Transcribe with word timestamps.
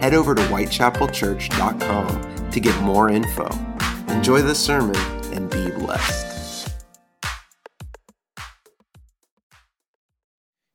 Head 0.00 0.14
over 0.14 0.36
to 0.36 0.42
whitechapelchurch.com 0.42 2.50
to 2.52 2.60
get 2.60 2.80
more 2.82 3.10
info. 3.10 3.48
Enjoy 4.08 4.40
the 4.40 4.54
sermon 4.54 4.94
and 5.32 5.50
be 5.50 5.72
blessed. 5.72 6.68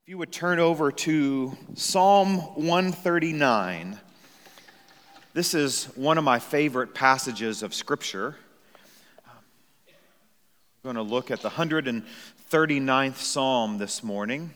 If 0.02 0.08
you 0.08 0.18
would 0.18 0.34
turn 0.34 0.60
over 0.60 0.92
to 0.92 1.56
Psalm 1.74 2.40
139, 2.56 3.98
this 5.34 5.54
is 5.54 5.86
one 5.96 6.18
of 6.18 6.26
my 6.26 6.40
favorite 6.40 6.94
passages 6.94 7.64
of 7.64 7.74
Scripture. 7.74 8.36
We're 10.84 10.94
going 10.94 11.08
to 11.08 11.14
look 11.14 11.32
at 11.32 11.42
the 11.42 11.50
139th 11.50 13.16
Psalm 13.16 13.78
this 13.78 14.04
morning. 14.04 14.52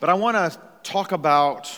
But 0.00 0.10
I 0.10 0.14
want 0.14 0.36
to 0.36 0.60
talk 0.82 1.12
about 1.12 1.74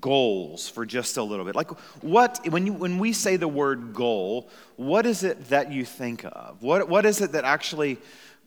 goals 0.00 0.68
for 0.68 0.84
just 0.84 1.16
a 1.16 1.22
little 1.22 1.44
bit. 1.44 1.54
Like, 1.54 1.70
what, 2.02 2.40
when, 2.48 2.66
you, 2.66 2.72
when 2.72 2.98
we 2.98 3.12
say 3.12 3.36
the 3.36 3.48
word 3.48 3.94
goal, 3.94 4.48
what 4.76 5.06
is 5.06 5.22
it 5.22 5.48
that 5.48 5.70
you 5.70 5.84
think 5.84 6.24
of? 6.24 6.62
What, 6.62 6.88
what 6.88 7.06
is 7.06 7.20
it 7.20 7.32
that 7.32 7.44
actually 7.44 7.98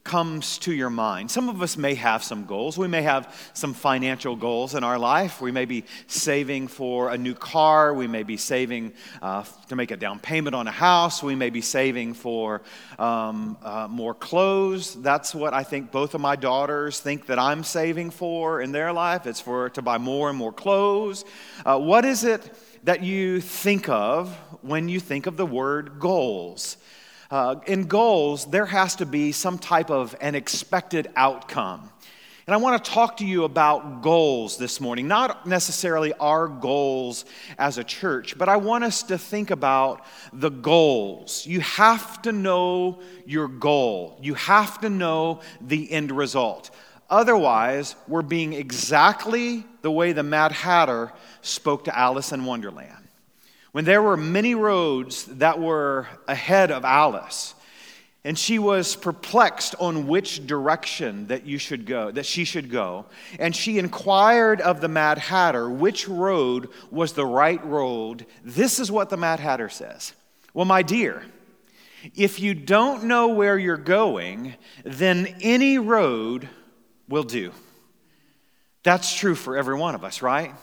comes 0.03 0.57
to 0.59 0.73
your 0.73 0.89
mind. 0.89 1.29
Some 1.29 1.49
of 1.49 1.61
us 1.61 1.77
may 1.77 1.93
have 1.95 2.23
some 2.23 2.45
goals. 2.45 2.77
We 2.77 2.87
may 2.87 3.01
have 3.01 3.35
some 3.53 3.73
financial 3.73 4.35
goals 4.35 4.75
in 4.75 4.83
our 4.83 4.97
life. 4.97 5.41
We 5.41 5.51
may 5.51 5.65
be 5.65 5.83
saving 6.07 6.67
for 6.67 7.09
a 7.09 7.17
new 7.17 7.33
car. 7.33 7.93
We 7.93 8.07
may 8.07 8.23
be 8.23 8.37
saving 8.37 8.93
uh, 9.21 9.43
to 9.67 9.75
make 9.75 9.91
a 9.91 9.97
down 9.97 10.19
payment 10.19 10.55
on 10.55 10.67
a 10.67 10.71
house. 10.71 11.21
We 11.21 11.35
may 11.35 11.49
be 11.49 11.61
saving 11.61 12.13
for 12.13 12.61
um, 12.97 13.57
uh, 13.61 13.87
more 13.89 14.13
clothes. 14.13 14.95
That's 14.95 15.35
what 15.35 15.53
I 15.53 15.63
think 15.63 15.91
both 15.91 16.15
of 16.15 16.21
my 16.21 16.35
daughters 16.35 16.99
think 16.99 17.27
that 17.27 17.39
I'm 17.39 17.63
saving 17.63 18.11
for 18.11 18.61
in 18.61 18.71
their 18.71 18.93
life. 18.93 19.27
It's 19.27 19.41
for 19.41 19.69
to 19.71 19.81
buy 19.81 19.97
more 19.97 20.29
and 20.29 20.37
more 20.37 20.53
clothes. 20.53 21.25
Uh, 21.65 21.79
what 21.79 22.05
is 22.05 22.23
it 22.23 22.51
that 22.83 23.03
you 23.03 23.41
think 23.41 23.89
of 23.89 24.33
when 24.61 24.87
you 24.89 24.99
think 24.99 25.27
of 25.27 25.37
the 25.37 25.45
word 25.45 25.99
goals? 25.99 26.77
Uh, 27.31 27.55
in 27.67 27.85
goals, 27.85 28.45
there 28.45 28.65
has 28.65 28.95
to 28.95 29.05
be 29.05 29.31
some 29.31 29.59
type 29.59 29.91
of 29.91 30.15
an 30.19 30.33
expected 30.33 31.09
outcome. 31.15 31.89
And 32.47 32.55
I 32.55 32.57
want 32.57 32.83
to 32.83 32.91
talk 32.91 33.17
to 33.17 33.25
you 33.25 33.43
about 33.43 34.01
goals 34.01 34.57
this 34.57 34.81
morning, 34.81 35.07
not 35.07 35.45
necessarily 35.45 36.11
our 36.13 36.47
goals 36.47 37.25
as 37.59 37.77
a 37.77 37.83
church, 37.83 38.35
but 38.39 38.49
I 38.49 38.57
want 38.57 38.83
us 38.83 39.03
to 39.03 39.19
think 39.19 39.51
about 39.51 40.03
the 40.33 40.49
goals. 40.49 41.45
You 41.45 41.59
have 41.59 42.19
to 42.23 42.31
know 42.31 43.01
your 43.27 43.47
goal, 43.47 44.17
you 44.23 44.33
have 44.33 44.81
to 44.81 44.89
know 44.89 45.41
the 45.61 45.91
end 45.91 46.11
result. 46.11 46.71
Otherwise, 47.11 47.95
we're 48.07 48.23
being 48.23 48.53
exactly 48.53 49.63
the 49.83 49.91
way 49.91 50.13
the 50.13 50.23
Mad 50.23 50.51
Hatter 50.51 51.11
spoke 51.43 51.83
to 51.83 51.95
Alice 51.95 52.31
in 52.31 52.45
Wonderland 52.45 53.08
when 53.71 53.85
there 53.85 54.01
were 54.01 54.17
many 54.17 54.55
roads 54.55 55.25
that 55.25 55.59
were 55.59 56.07
ahead 56.27 56.71
of 56.71 56.83
Alice, 56.83 57.53
and 58.25 58.37
she 58.37 58.59
was 58.59 58.95
perplexed 58.95 59.75
on 59.79 60.07
which 60.07 60.45
direction 60.45 61.27
that 61.27 61.45
you 61.45 61.57
should 61.57 61.85
go, 61.85 62.11
that 62.11 62.25
she 62.25 62.43
should 62.43 62.69
go. 62.69 63.05
And 63.39 63.55
she 63.55 63.79
inquired 63.79 64.59
of 64.59 64.81
the 64.81 64.89
Mad 64.89 65.17
Hatter 65.17 65.69
which 65.69 66.07
road 66.07 66.69
was 66.91 67.13
the 67.13 67.25
right 67.25 67.63
road. 67.65 68.25
This 68.43 68.79
is 68.79 68.91
what 68.91 69.09
the 69.09 69.17
Mad 69.17 69.39
Hatter 69.39 69.69
says. 69.69 70.13
Well, 70.53 70.65
my 70.65 70.81
dear, 70.81 71.23
if 72.15 72.39
you 72.41 72.53
don't 72.53 73.05
know 73.05 73.29
where 73.29 73.57
you're 73.57 73.77
going, 73.77 74.55
then 74.83 75.37
any 75.41 75.77
road 75.77 76.49
will 77.07 77.23
do. 77.23 77.53
That's 78.83 79.15
true 79.15 79.35
for 79.35 79.55
every 79.55 79.75
one 79.75 79.95
of 79.95 80.03
us, 80.03 80.21
right? 80.21 80.53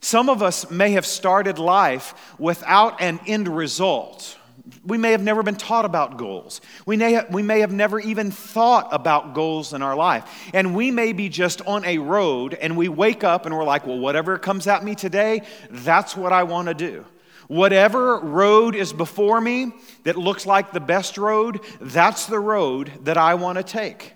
Some 0.00 0.28
of 0.28 0.42
us 0.42 0.70
may 0.70 0.92
have 0.92 1.06
started 1.06 1.58
life 1.58 2.34
without 2.38 3.00
an 3.00 3.20
end 3.26 3.48
result. 3.48 4.36
We 4.84 4.98
may 4.98 5.12
have 5.12 5.22
never 5.22 5.42
been 5.42 5.56
taught 5.56 5.84
about 5.84 6.16
goals. 6.16 6.60
We 6.86 6.96
may, 6.96 7.12
have, 7.12 7.32
we 7.32 7.42
may 7.42 7.60
have 7.60 7.72
never 7.72 8.00
even 8.00 8.30
thought 8.30 8.88
about 8.90 9.34
goals 9.34 9.72
in 9.72 9.82
our 9.82 9.94
life. 9.94 10.24
And 10.52 10.74
we 10.74 10.90
may 10.90 11.12
be 11.12 11.28
just 11.28 11.60
on 11.66 11.84
a 11.84 11.98
road 11.98 12.54
and 12.54 12.76
we 12.76 12.88
wake 12.88 13.22
up 13.22 13.46
and 13.46 13.56
we're 13.56 13.64
like, 13.64 13.86
well, 13.86 13.98
whatever 13.98 14.38
comes 14.38 14.66
at 14.66 14.84
me 14.84 14.94
today, 14.94 15.42
that's 15.70 16.16
what 16.16 16.32
I 16.32 16.42
want 16.42 16.68
to 16.68 16.74
do. 16.74 17.04
Whatever 17.48 18.18
road 18.18 18.74
is 18.74 18.92
before 18.92 19.40
me 19.40 19.72
that 20.02 20.16
looks 20.16 20.46
like 20.46 20.72
the 20.72 20.80
best 20.80 21.16
road, 21.16 21.60
that's 21.80 22.26
the 22.26 22.40
road 22.40 22.90
that 23.02 23.16
I 23.16 23.34
want 23.34 23.58
to 23.58 23.64
take. 23.64 24.14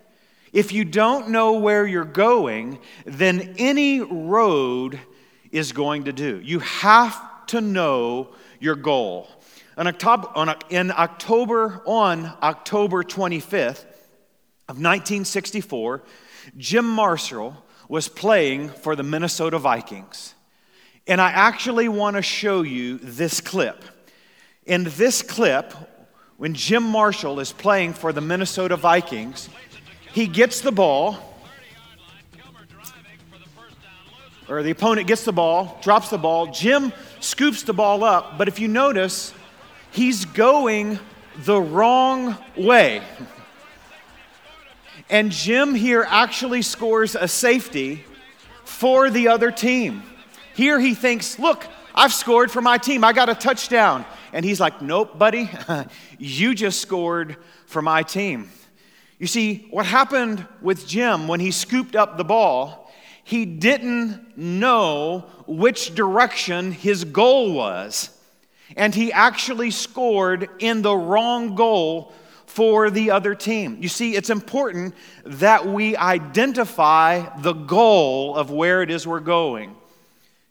If 0.52 0.72
you 0.72 0.84
don't 0.84 1.28
know 1.28 1.52
where 1.52 1.86
you're 1.86 2.04
going, 2.04 2.80
then 3.04 3.54
any 3.56 4.00
road 4.00 4.98
is 5.52 5.72
going 5.72 6.04
to 6.04 6.12
do. 6.12 6.40
You 6.42 6.60
have 6.60 7.46
to 7.46 7.60
know 7.60 8.28
your 8.58 8.76
goal. 8.76 9.28
On 9.76 9.86
October, 9.86 10.28
on, 10.34 10.54
in 10.68 10.90
October, 10.90 11.82
on 11.86 12.32
October 12.42 13.02
25th 13.02 13.84
of 14.68 14.76
1964, 14.76 16.02
Jim 16.56 16.84
Marshall 16.84 17.56
was 17.88 18.08
playing 18.08 18.68
for 18.68 18.94
the 18.94 19.02
Minnesota 19.02 19.58
Vikings. 19.58 20.34
And 21.06 21.20
I 21.20 21.30
actually 21.30 21.88
want 21.88 22.16
to 22.16 22.22
show 22.22 22.62
you 22.62 22.98
this 22.98 23.40
clip. 23.40 23.82
In 24.64 24.84
this 24.84 25.22
clip, 25.22 25.74
when 26.36 26.54
Jim 26.54 26.84
Marshall 26.84 27.40
is 27.40 27.52
playing 27.52 27.94
for 27.94 28.12
the 28.12 28.20
Minnesota 28.20 28.76
Vikings, 28.76 29.48
he 30.12 30.26
gets 30.26 30.60
the 30.60 30.72
ball 30.72 31.29
or 34.50 34.62
the 34.62 34.70
opponent 34.70 35.06
gets 35.06 35.24
the 35.24 35.32
ball, 35.32 35.78
drops 35.80 36.10
the 36.10 36.18
ball. 36.18 36.48
Jim 36.48 36.92
scoops 37.20 37.62
the 37.62 37.72
ball 37.72 38.02
up, 38.02 38.36
but 38.36 38.48
if 38.48 38.58
you 38.58 38.66
notice, 38.66 39.32
he's 39.92 40.24
going 40.24 40.98
the 41.44 41.60
wrong 41.60 42.36
way. 42.56 43.02
And 45.08 45.32
Jim 45.32 45.74
here 45.74 46.06
actually 46.08 46.62
scores 46.62 47.16
a 47.16 47.26
safety 47.26 48.04
for 48.64 49.10
the 49.10 49.26
other 49.26 49.50
team. 49.50 50.04
Here 50.54 50.78
he 50.78 50.94
thinks, 50.94 51.36
look, 51.36 51.66
I've 51.92 52.12
scored 52.12 52.52
for 52.52 52.60
my 52.60 52.78
team. 52.78 53.02
I 53.02 53.12
got 53.12 53.28
a 53.28 53.34
touchdown. 53.34 54.04
And 54.32 54.44
he's 54.44 54.60
like, 54.60 54.80
nope, 54.80 55.18
buddy, 55.18 55.50
you 56.18 56.54
just 56.54 56.80
scored 56.80 57.36
for 57.66 57.82
my 57.82 58.04
team. 58.04 58.50
You 59.18 59.26
see, 59.26 59.66
what 59.70 59.84
happened 59.84 60.46
with 60.62 60.86
Jim 60.86 61.26
when 61.26 61.40
he 61.40 61.50
scooped 61.50 61.96
up 61.96 62.16
the 62.16 62.24
ball 62.24 62.89
he 63.30 63.44
didn't 63.44 64.36
know 64.36 65.24
which 65.46 65.94
direction 65.94 66.72
his 66.72 67.04
goal 67.04 67.52
was. 67.52 68.10
And 68.76 68.92
he 68.92 69.12
actually 69.12 69.70
scored 69.70 70.48
in 70.58 70.82
the 70.82 70.96
wrong 70.96 71.54
goal 71.54 72.12
for 72.46 72.90
the 72.90 73.12
other 73.12 73.36
team. 73.36 73.78
You 73.80 73.88
see, 73.88 74.16
it's 74.16 74.30
important 74.30 74.96
that 75.24 75.64
we 75.64 75.96
identify 75.96 77.38
the 77.38 77.52
goal 77.52 78.34
of 78.34 78.50
where 78.50 78.82
it 78.82 78.90
is 78.90 79.06
we're 79.06 79.20
going. 79.20 79.76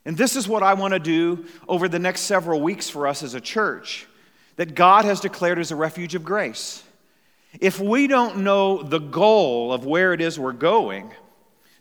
And 0.06 0.16
this 0.16 0.34
is 0.34 0.48
what 0.48 0.62
I 0.62 0.72
want 0.72 0.94
to 0.94 1.00
do 1.00 1.44
over 1.68 1.86
the 1.86 1.98
next 1.98 2.22
several 2.22 2.62
weeks 2.62 2.88
for 2.88 3.06
us 3.06 3.22
as 3.22 3.34
a 3.34 3.42
church 3.42 4.06
that 4.56 4.74
God 4.74 5.04
has 5.04 5.20
declared 5.20 5.58
as 5.58 5.70
a 5.70 5.76
refuge 5.76 6.14
of 6.14 6.24
grace. 6.24 6.82
If 7.60 7.78
we 7.78 8.06
don't 8.06 8.38
know 8.38 8.82
the 8.82 9.00
goal 9.00 9.70
of 9.70 9.84
where 9.84 10.14
it 10.14 10.22
is 10.22 10.38
we're 10.38 10.52
going, 10.52 11.12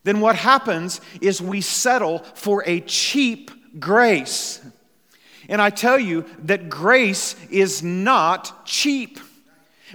then 0.04 0.22
what 0.22 0.36
happens 0.36 1.02
is 1.22 1.42
we 1.42 1.62
settle 1.62 2.20
for 2.36 2.64
a 2.66 2.82
cheap 2.82 3.52
grace. 3.80 4.62
And 5.48 5.62
I 5.62 5.70
tell 5.70 6.00
you 6.00 6.26
that 6.44 6.70
grace 6.70 7.36
is 7.50 7.84
not 7.84 8.66
cheap 8.66 9.20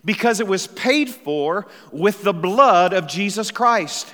because 0.04 0.40
it 0.40 0.48
was 0.48 0.66
paid 0.66 1.08
for 1.08 1.66
with 1.92 2.22
the 2.22 2.32
blood 2.32 2.92
of 2.92 3.06
Jesus 3.06 3.50
Christ. 3.50 4.12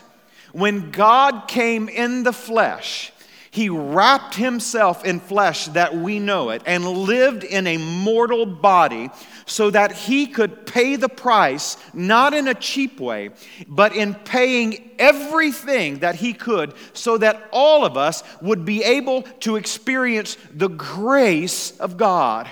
When 0.52 0.90
God 0.90 1.48
came 1.48 1.88
in 1.88 2.22
the 2.22 2.32
flesh, 2.32 3.12
He 3.52 3.68
wrapped 3.68 4.36
himself 4.36 5.04
in 5.04 5.18
flesh 5.18 5.66
that 5.66 5.96
we 5.96 6.20
know 6.20 6.50
it 6.50 6.62
and 6.66 6.86
lived 6.86 7.42
in 7.42 7.66
a 7.66 7.78
mortal 7.78 8.46
body 8.46 9.10
so 9.44 9.70
that 9.70 9.90
he 9.90 10.28
could 10.28 10.66
pay 10.66 10.94
the 10.94 11.08
price, 11.08 11.76
not 11.92 12.32
in 12.32 12.46
a 12.46 12.54
cheap 12.54 13.00
way, 13.00 13.30
but 13.66 13.92
in 13.92 14.14
paying 14.14 14.92
everything 15.00 15.98
that 15.98 16.14
he 16.14 16.32
could 16.32 16.74
so 16.92 17.18
that 17.18 17.48
all 17.52 17.84
of 17.84 17.96
us 17.96 18.22
would 18.40 18.64
be 18.64 18.84
able 18.84 19.22
to 19.40 19.56
experience 19.56 20.36
the 20.54 20.68
grace 20.68 21.76
of 21.78 21.96
God. 21.96 22.48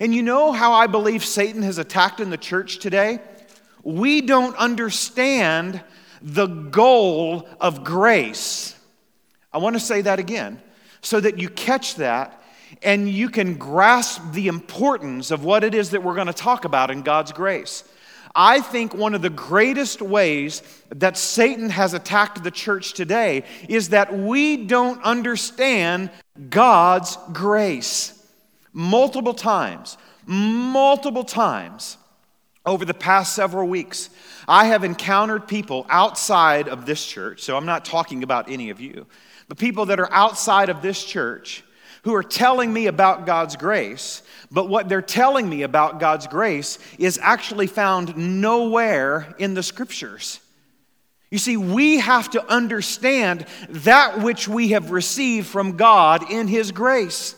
And 0.00 0.14
you 0.14 0.22
know 0.22 0.52
how 0.52 0.72
I 0.72 0.86
believe 0.86 1.22
Satan 1.22 1.62
has 1.62 1.76
attacked 1.76 2.20
in 2.20 2.30
the 2.30 2.38
church 2.38 2.78
today? 2.78 3.18
We 3.82 4.22
don't 4.22 4.56
understand 4.56 5.82
the 6.22 6.46
goal 6.46 7.46
of 7.60 7.84
grace. 7.84 8.73
I 9.54 9.58
want 9.58 9.76
to 9.76 9.80
say 9.80 10.00
that 10.00 10.18
again 10.18 10.60
so 11.00 11.20
that 11.20 11.38
you 11.38 11.48
catch 11.48 11.94
that 11.96 12.42
and 12.82 13.08
you 13.08 13.28
can 13.28 13.54
grasp 13.54 14.20
the 14.32 14.48
importance 14.48 15.30
of 15.30 15.44
what 15.44 15.62
it 15.62 15.76
is 15.76 15.90
that 15.90 16.02
we're 16.02 16.16
going 16.16 16.26
to 16.26 16.32
talk 16.32 16.64
about 16.64 16.90
in 16.90 17.02
God's 17.02 17.30
grace. 17.30 17.84
I 18.34 18.60
think 18.60 18.94
one 18.94 19.14
of 19.14 19.22
the 19.22 19.30
greatest 19.30 20.02
ways 20.02 20.60
that 20.90 21.16
Satan 21.16 21.70
has 21.70 21.94
attacked 21.94 22.42
the 22.42 22.50
church 22.50 22.94
today 22.94 23.44
is 23.68 23.90
that 23.90 24.12
we 24.12 24.56
don't 24.56 25.00
understand 25.04 26.10
God's 26.50 27.16
grace. 27.32 28.10
Multiple 28.72 29.34
times, 29.34 29.96
multiple 30.26 31.22
times 31.22 31.96
over 32.66 32.84
the 32.84 32.94
past 32.94 33.36
several 33.36 33.68
weeks, 33.68 34.10
I 34.48 34.64
have 34.64 34.82
encountered 34.82 35.46
people 35.46 35.86
outside 35.88 36.68
of 36.68 36.86
this 36.86 37.06
church, 37.06 37.42
so 37.42 37.56
I'm 37.56 37.66
not 37.66 37.84
talking 37.84 38.24
about 38.24 38.50
any 38.50 38.70
of 38.70 38.80
you 38.80 39.06
the 39.48 39.54
people 39.54 39.86
that 39.86 40.00
are 40.00 40.12
outside 40.12 40.68
of 40.68 40.82
this 40.82 41.04
church 41.04 41.64
who 42.02 42.14
are 42.14 42.22
telling 42.22 42.72
me 42.72 42.86
about 42.86 43.26
God's 43.26 43.56
grace, 43.56 44.22
but 44.50 44.68
what 44.68 44.88
they're 44.88 45.02
telling 45.02 45.48
me 45.48 45.62
about 45.62 46.00
God's 46.00 46.26
grace 46.26 46.78
is 46.98 47.18
actually 47.22 47.66
found 47.66 48.16
nowhere 48.40 49.34
in 49.38 49.54
the 49.54 49.62
scriptures. 49.62 50.40
You 51.30 51.38
see, 51.38 51.56
we 51.56 51.98
have 51.98 52.30
to 52.30 52.46
understand 52.46 53.46
that 53.68 54.20
which 54.20 54.46
we 54.46 54.68
have 54.68 54.90
received 54.90 55.48
from 55.48 55.76
God 55.76 56.30
in 56.30 56.46
His 56.46 56.70
grace. 56.70 57.34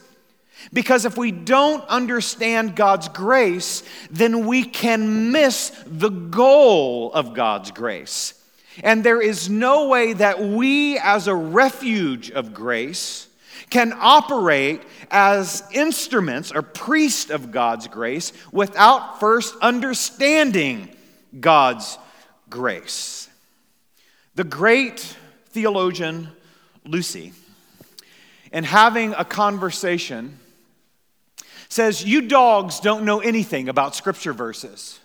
Because 0.72 1.04
if 1.04 1.16
we 1.16 1.30
don't 1.30 1.86
understand 1.88 2.76
God's 2.76 3.08
grace, 3.08 3.82
then 4.10 4.46
we 4.46 4.64
can 4.64 5.30
miss 5.32 5.70
the 5.86 6.08
goal 6.08 7.12
of 7.12 7.34
God's 7.34 7.70
grace. 7.70 8.34
And 8.82 9.02
there 9.02 9.20
is 9.20 9.48
no 9.48 9.88
way 9.88 10.12
that 10.12 10.40
we, 10.40 10.98
as 10.98 11.28
a 11.28 11.34
refuge 11.34 12.30
of 12.30 12.52
grace, 12.52 13.28
can 13.70 13.92
operate 13.98 14.82
as 15.10 15.62
instruments 15.72 16.52
or 16.52 16.62
priests 16.62 17.30
of 17.30 17.50
God's 17.50 17.88
grace 17.88 18.32
without 18.52 19.18
first 19.18 19.54
understanding 19.60 20.94
God's 21.38 21.98
grace. 22.48 23.28
The 24.34 24.44
great 24.44 25.00
theologian 25.50 26.28
Lucy, 26.84 27.32
in 28.52 28.64
having 28.64 29.14
a 29.14 29.24
conversation, 29.24 30.38
says, 31.68 32.04
You 32.04 32.22
dogs 32.22 32.80
don't 32.80 33.04
know 33.04 33.20
anything 33.20 33.68
about 33.68 33.96
scripture 33.96 34.32
verses. 34.32 35.00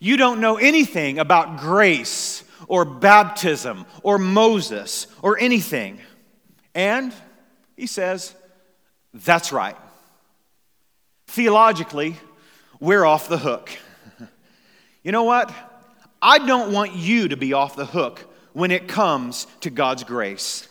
You 0.00 0.16
don't 0.16 0.40
know 0.40 0.56
anything 0.56 1.18
about 1.18 1.58
grace 1.58 2.44
or 2.68 2.84
baptism 2.84 3.86
or 4.02 4.18
Moses 4.18 5.06
or 5.22 5.38
anything. 5.38 6.00
And 6.74 7.12
he 7.76 7.86
says, 7.86 8.34
that's 9.12 9.52
right. 9.52 9.76
Theologically, 11.26 12.16
we're 12.80 13.04
off 13.04 13.28
the 13.28 13.38
hook. 13.38 13.70
you 15.02 15.12
know 15.12 15.24
what? 15.24 15.52
I 16.22 16.38
don't 16.38 16.72
want 16.72 16.94
you 16.94 17.28
to 17.28 17.36
be 17.36 17.52
off 17.52 17.76
the 17.76 17.86
hook 17.86 18.26
when 18.52 18.70
it 18.70 18.88
comes 18.88 19.46
to 19.60 19.70
God's 19.70 20.04
grace. 20.04 20.68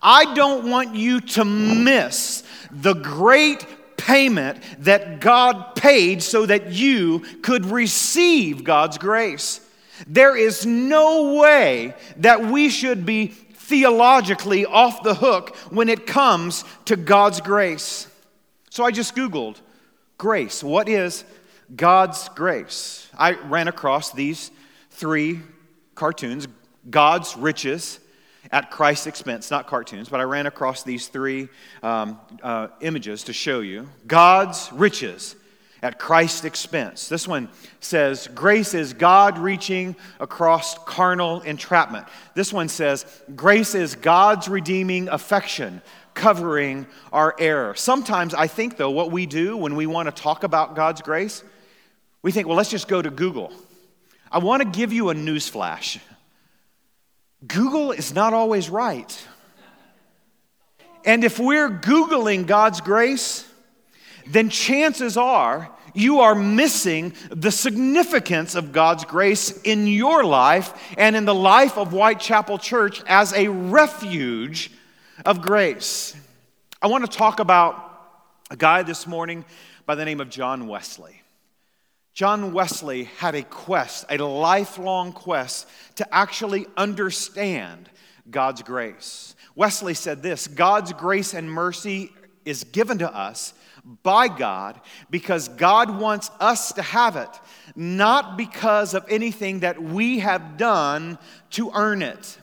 I 0.00 0.34
don't 0.34 0.70
want 0.70 0.94
you 0.94 1.20
to 1.20 1.44
miss 1.44 2.42
the 2.70 2.94
great 2.94 3.66
payment 3.96 4.60
that 4.80 5.20
God 5.20 5.74
paid 5.74 6.22
so 6.22 6.46
that 6.46 6.72
you 6.72 7.20
could 7.42 7.66
receive 7.66 8.64
God's 8.64 8.98
grace. 8.98 9.60
There 10.06 10.36
is 10.36 10.66
no 10.66 11.34
way 11.34 11.94
that 12.16 12.46
we 12.46 12.68
should 12.68 13.06
be 13.06 13.28
theologically 13.28 14.66
off 14.66 15.02
the 15.02 15.14
hook 15.14 15.56
when 15.70 15.88
it 15.88 16.06
comes 16.06 16.64
to 16.86 16.96
God's 16.96 17.40
grace. 17.40 18.08
So 18.70 18.84
I 18.84 18.90
just 18.90 19.14
Googled 19.16 19.60
grace. 20.18 20.62
What 20.62 20.88
is 20.88 21.24
God's 21.74 22.28
grace? 22.30 23.08
I 23.16 23.32
ran 23.32 23.68
across 23.68 24.12
these 24.12 24.50
three 24.90 25.40
cartoons 25.94 26.46
God's 26.90 27.36
riches 27.36 28.00
at 28.52 28.70
Christ's 28.70 29.06
expense, 29.06 29.50
not 29.50 29.66
cartoons, 29.66 30.08
but 30.08 30.20
I 30.20 30.24
ran 30.24 30.46
across 30.46 30.82
these 30.82 31.08
three 31.08 31.48
um, 31.82 32.20
uh, 32.42 32.68
images 32.80 33.24
to 33.24 33.32
show 33.32 33.60
you 33.60 33.88
God's 34.06 34.70
riches 34.72 35.36
at 35.84 35.98
Christ's 35.98 36.46
expense. 36.46 37.08
This 37.08 37.28
one 37.28 37.50
says, 37.78 38.26
Grace 38.34 38.72
is 38.72 38.94
God 38.94 39.36
reaching 39.36 39.96
across 40.18 40.78
carnal 40.78 41.42
entrapment. 41.42 42.06
This 42.34 42.54
one 42.54 42.70
says, 42.70 43.04
Grace 43.36 43.74
is 43.74 43.94
God's 43.94 44.48
redeeming 44.48 45.10
affection 45.10 45.82
covering 46.14 46.86
our 47.12 47.36
error. 47.38 47.74
Sometimes 47.74 48.32
I 48.32 48.46
think, 48.46 48.78
though, 48.78 48.92
what 48.92 49.12
we 49.12 49.26
do 49.26 49.58
when 49.58 49.76
we 49.76 49.86
want 49.86 50.06
to 50.06 50.22
talk 50.22 50.42
about 50.42 50.74
God's 50.74 51.02
grace, 51.02 51.44
we 52.22 52.32
think, 52.32 52.48
well, 52.48 52.56
let's 52.56 52.70
just 52.70 52.88
go 52.88 53.02
to 53.02 53.10
Google. 53.10 53.52
I 54.32 54.38
want 54.38 54.62
to 54.62 54.68
give 54.68 54.90
you 54.90 55.10
a 55.10 55.14
news 55.14 55.48
flash. 55.48 55.98
Google 57.46 57.92
is 57.92 58.14
not 58.14 58.32
always 58.32 58.70
right. 58.70 59.28
And 61.04 61.24
if 61.24 61.38
we're 61.38 61.68
Googling 61.68 62.46
God's 62.46 62.80
grace, 62.80 63.46
then 64.26 64.48
chances 64.48 65.18
are 65.18 65.70
you 65.94 66.20
are 66.20 66.34
missing 66.34 67.14
the 67.30 67.50
significance 67.50 68.54
of 68.54 68.72
God's 68.72 69.04
grace 69.04 69.62
in 69.62 69.86
your 69.86 70.24
life 70.24 70.94
and 70.98 71.16
in 71.16 71.24
the 71.24 71.34
life 71.34 71.78
of 71.78 71.90
Whitechapel 71.90 72.58
Church 72.58 73.02
as 73.06 73.32
a 73.32 73.48
refuge 73.48 74.70
of 75.24 75.40
grace. 75.40 76.14
I 76.82 76.88
want 76.88 77.10
to 77.10 77.16
talk 77.16 77.40
about 77.40 77.80
a 78.50 78.56
guy 78.56 78.82
this 78.82 79.06
morning 79.06 79.44
by 79.86 79.94
the 79.94 80.04
name 80.04 80.20
of 80.20 80.28
John 80.28 80.66
Wesley. 80.66 81.22
John 82.12 82.52
Wesley 82.52 83.04
had 83.04 83.34
a 83.34 83.42
quest, 83.42 84.04
a 84.08 84.18
lifelong 84.18 85.12
quest 85.12 85.68
to 85.96 86.14
actually 86.14 86.66
understand 86.76 87.88
God's 88.30 88.62
grace. 88.62 89.34
Wesley 89.56 89.94
said 89.94 90.22
this 90.22 90.46
God's 90.46 90.92
grace 90.92 91.34
and 91.34 91.50
mercy 91.50 92.12
is 92.44 92.64
given 92.64 92.98
to 92.98 93.14
us 93.14 93.54
by 94.02 94.28
God 94.28 94.80
because 95.10 95.48
God 95.48 95.98
wants 95.98 96.30
us 96.40 96.72
to 96.72 96.82
have 96.82 97.16
it, 97.16 97.28
not 97.76 98.36
because 98.36 98.94
of 98.94 99.04
anything 99.08 99.60
that 99.60 99.82
we 99.82 100.20
have 100.20 100.56
done 100.56 101.18
to 101.50 101.70
earn 101.74 102.02
it. 102.02 102.38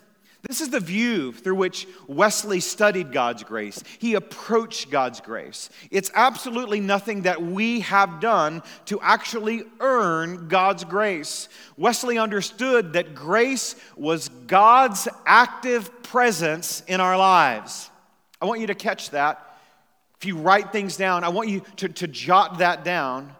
This 0.48 0.60
is 0.60 0.70
the 0.70 0.79
view 0.79 1.34
through 1.34 1.55
which 1.55 1.88
Wesley 2.08 2.62
studied 2.62 3.12
God's 3.12 3.43
grace. 3.43 3.84
He 4.00 4.15
approached 4.15 4.89
God's 4.89 5.22
grace. 5.22 5.70
It's 5.91 6.10
absolutely 6.15 6.79
nothing 6.79 7.24
that 7.24 7.43
we 7.43 7.81
have 7.81 8.20
done 8.20 8.63
to 8.86 9.00
actually 9.01 9.63
earn 9.79 10.48
God's 10.48 10.84
grace. 10.84 11.48
Wesley 11.77 12.17
understood 12.17 12.93
that 12.93 13.13
grace 13.13 13.75
was 13.96 14.29
God's 14.29 15.08
active 15.27 16.01
presence 16.01 16.81
in 16.88 17.00
our 17.00 17.17
lives. 17.17 17.91
I 18.41 18.46
want 18.46 18.62
you 18.62 18.67
to 18.67 18.75
catch 18.75 19.12
that 19.12 19.50
if 20.22 20.25
you 20.28 20.38
write 20.38 20.72
things 20.72 20.98
down, 20.98 21.24
I 21.24 21.30
want 21.30 21.50
you 21.50 21.63
to, 21.78 21.90
to 21.90 22.08
jot 22.08 22.60
that 22.60 22.84
down. 22.84 23.36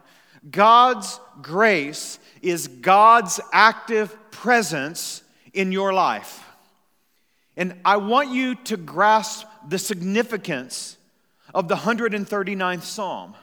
God's 0.50 1.20
grace 1.40 2.18
is 2.42 2.66
God's 2.66 3.38
active 3.52 4.16
presence 4.32 5.22
in 5.52 5.70
your 5.70 5.92
life. 5.92 6.44
And 7.56 7.78
I 7.84 7.98
want 7.98 8.30
you 8.30 8.56
to 8.64 8.76
grasp 8.76 9.46
the 9.68 9.78
significance 9.78 10.96
of 11.54 11.68
the 11.68 11.76
139th 11.76 12.82
Psalm. 12.82 13.36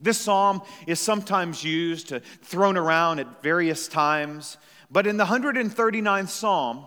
This 0.00 0.16
psalm 0.16 0.62
is 0.86 0.98
sometimes 0.98 1.62
used, 1.62 2.08
to, 2.08 2.20
thrown 2.40 2.78
around 2.78 3.18
at 3.18 3.42
various 3.42 3.86
times, 3.86 4.56
but 4.90 5.06
in 5.06 5.18
the 5.18 5.26
139th 5.26 6.30
Psalm, 6.30 6.86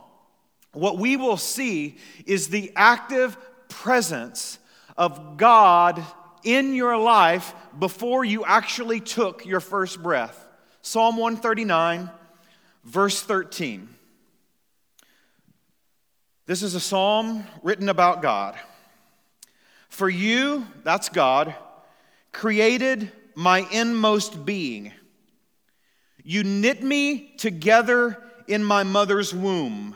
what 0.72 0.98
we 0.98 1.16
will 1.16 1.38
see 1.38 1.98
is 2.26 2.48
the 2.48 2.72
active 2.76 3.38
presence 3.70 4.58
of 4.98 5.38
God 5.38 6.04
in 6.44 6.74
your 6.74 6.98
life 6.98 7.54
before 7.78 8.24
you 8.24 8.46
actually 8.46 9.00
took 9.00 9.46
your 9.46 9.60
first 9.60 10.02
breath. 10.02 10.48
Psalm 10.82 11.18
139, 11.18 12.10
verse 12.84 13.22
13. 13.22 13.90
This 16.46 16.62
is 16.62 16.76
a 16.76 16.80
psalm 16.80 17.44
written 17.64 17.90
about 17.90 18.22
God. 18.22 18.56
For 19.90 20.08
you, 20.08 20.68
that's 20.84 21.10
God, 21.10 21.56
created 22.32 23.12
my 23.34 23.68
inmost 23.72 24.46
being. 24.46 24.92
You 26.24 26.44
knit 26.44 26.84
me 26.84 27.34
together 27.38 28.22
in 28.48 28.64
my 28.64 28.84
mother's 28.84 29.34
womb. 29.34 29.96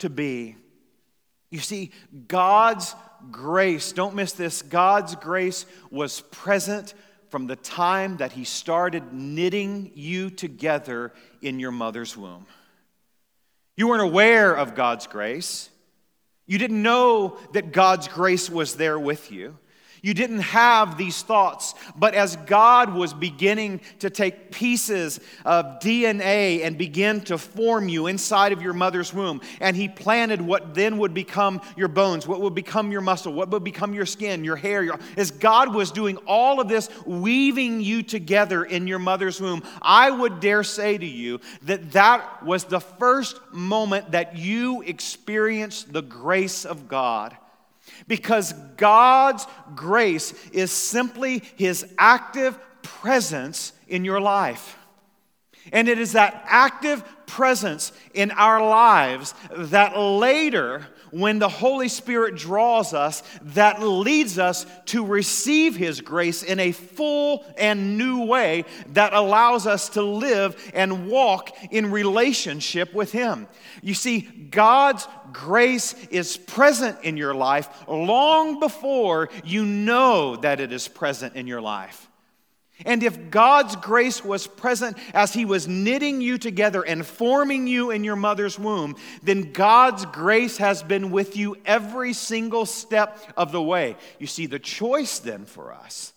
to 0.00 0.10
be. 0.10 0.56
You 1.50 1.60
see, 1.60 1.92
God's 2.28 2.94
grace, 3.30 3.92
don't 3.92 4.14
miss 4.14 4.32
this, 4.32 4.62
God's 4.62 5.14
grace 5.16 5.66
was 5.90 6.20
present 6.20 6.94
from 7.28 7.46
the 7.46 7.56
time 7.56 8.18
that 8.18 8.32
He 8.32 8.44
started 8.44 9.12
knitting 9.12 9.92
you 9.94 10.30
together 10.30 11.12
in 11.42 11.60
your 11.60 11.72
mother's 11.72 12.16
womb. 12.16 12.46
You 13.76 13.88
weren't 13.88 14.02
aware 14.02 14.54
of 14.54 14.74
God's 14.74 15.06
grace. 15.06 15.68
You 16.46 16.58
didn't 16.58 16.82
know 16.82 17.38
that 17.52 17.72
God's 17.72 18.08
grace 18.08 18.48
was 18.48 18.76
there 18.76 18.98
with 18.98 19.30
you. 19.30 19.58
You 20.02 20.14
didn't 20.14 20.40
have 20.40 20.96
these 20.96 21.22
thoughts, 21.22 21.74
but 21.96 22.14
as 22.14 22.36
God 22.36 22.94
was 22.94 23.14
beginning 23.14 23.80
to 24.00 24.10
take 24.10 24.50
pieces 24.52 25.20
of 25.44 25.80
DNA 25.80 26.64
and 26.64 26.78
begin 26.78 27.20
to 27.22 27.38
form 27.38 27.88
you 27.88 28.06
inside 28.06 28.52
of 28.52 28.62
your 28.62 28.72
mother's 28.72 29.12
womb, 29.12 29.40
and 29.60 29.76
He 29.76 29.88
planted 29.88 30.40
what 30.40 30.74
then 30.74 30.98
would 30.98 31.14
become 31.14 31.60
your 31.76 31.88
bones, 31.88 32.26
what 32.26 32.40
would 32.40 32.54
become 32.54 32.92
your 32.92 33.00
muscle, 33.00 33.32
what 33.32 33.50
would 33.50 33.64
become 33.64 33.94
your 33.94 34.06
skin, 34.06 34.44
your 34.44 34.56
hair, 34.56 34.82
your, 34.82 34.98
as 35.16 35.30
God 35.30 35.74
was 35.74 35.90
doing 35.90 36.16
all 36.26 36.60
of 36.60 36.68
this, 36.68 36.88
weaving 37.06 37.80
you 37.80 38.02
together 38.02 38.64
in 38.64 38.86
your 38.86 38.98
mother's 38.98 39.40
womb, 39.40 39.62
I 39.82 40.10
would 40.10 40.40
dare 40.40 40.62
say 40.62 40.98
to 40.98 41.06
you 41.06 41.40
that 41.62 41.92
that 41.92 42.44
was 42.44 42.64
the 42.64 42.80
first 42.80 43.40
moment 43.52 44.12
that 44.12 44.36
you 44.36 44.82
experienced 44.82 45.92
the 45.92 46.02
grace 46.02 46.64
of 46.64 46.88
God. 46.88 47.36
Because 48.06 48.52
God's 48.76 49.46
grace 49.74 50.32
is 50.50 50.70
simply 50.70 51.42
His 51.56 51.86
active 51.98 52.58
presence 52.82 53.72
in 53.88 54.04
your 54.04 54.20
life. 54.20 54.78
And 55.72 55.88
it 55.88 55.98
is 55.98 56.12
that 56.12 56.44
active 56.46 57.02
presence 57.26 57.92
in 58.14 58.30
our 58.30 58.64
lives 58.64 59.34
that 59.56 59.98
later 59.98 60.86
when 61.20 61.38
the 61.38 61.48
Holy 61.48 61.88
Spirit 61.88 62.36
draws 62.36 62.92
us, 62.92 63.22
that 63.40 63.80
leads 63.80 64.38
us 64.38 64.66
to 64.86 65.04
receive 65.04 65.74
His 65.74 66.00
grace 66.00 66.42
in 66.42 66.60
a 66.60 66.72
full 66.72 67.44
and 67.56 67.96
new 67.96 68.26
way 68.26 68.64
that 68.88 69.14
allows 69.14 69.66
us 69.66 69.88
to 69.90 70.02
live 70.02 70.70
and 70.74 71.08
walk 71.08 71.56
in 71.70 71.90
relationship 71.90 72.92
with 72.92 73.12
Him. 73.12 73.46
You 73.82 73.94
see, 73.94 74.20
God's 74.20 75.08
grace 75.32 75.94
is 76.08 76.36
present 76.36 76.98
in 77.02 77.16
your 77.16 77.34
life 77.34 77.68
long 77.88 78.60
before 78.60 79.30
you 79.44 79.64
know 79.64 80.36
that 80.36 80.60
it 80.60 80.72
is 80.72 80.86
present 80.86 81.34
in 81.34 81.46
your 81.46 81.62
life. 81.62 82.08
And 82.84 83.02
if 83.02 83.30
God's 83.30 83.74
grace 83.76 84.22
was 84.22 84.46
present 84.46 84.98
as 85.14 85.32
He 85.32 85.46
was 85.46 85.66
knitting 85.66 86.20
you 86.20 86.36
together 86.36 86.82
and 86.82 87.06
forming 87.06 87.66
you 87.66 87.90
in 87.90 88.04
your 88.04 88.16
mother's 88.16 88.58
womb, 88.58 88.96
then 89.22 89.52
God's 89.52 90.04
grace 90.06 90.58
has 90.58 90.82
been 90.82 91.10
with 91.10 91.36
you 91.36 91.56
every 91.64 92.12
single 92.12 92.66
step 92.66 93.18
of 93.36 93.50
the 93.50 93.62
way. 93.62 93.96
You 94.18 94.26
see, 94.26 94.46
the 94.46 94.58
choice 94.58 95.20
then 95.20 95.46
for 95.46 95.72
us 95.72 96.12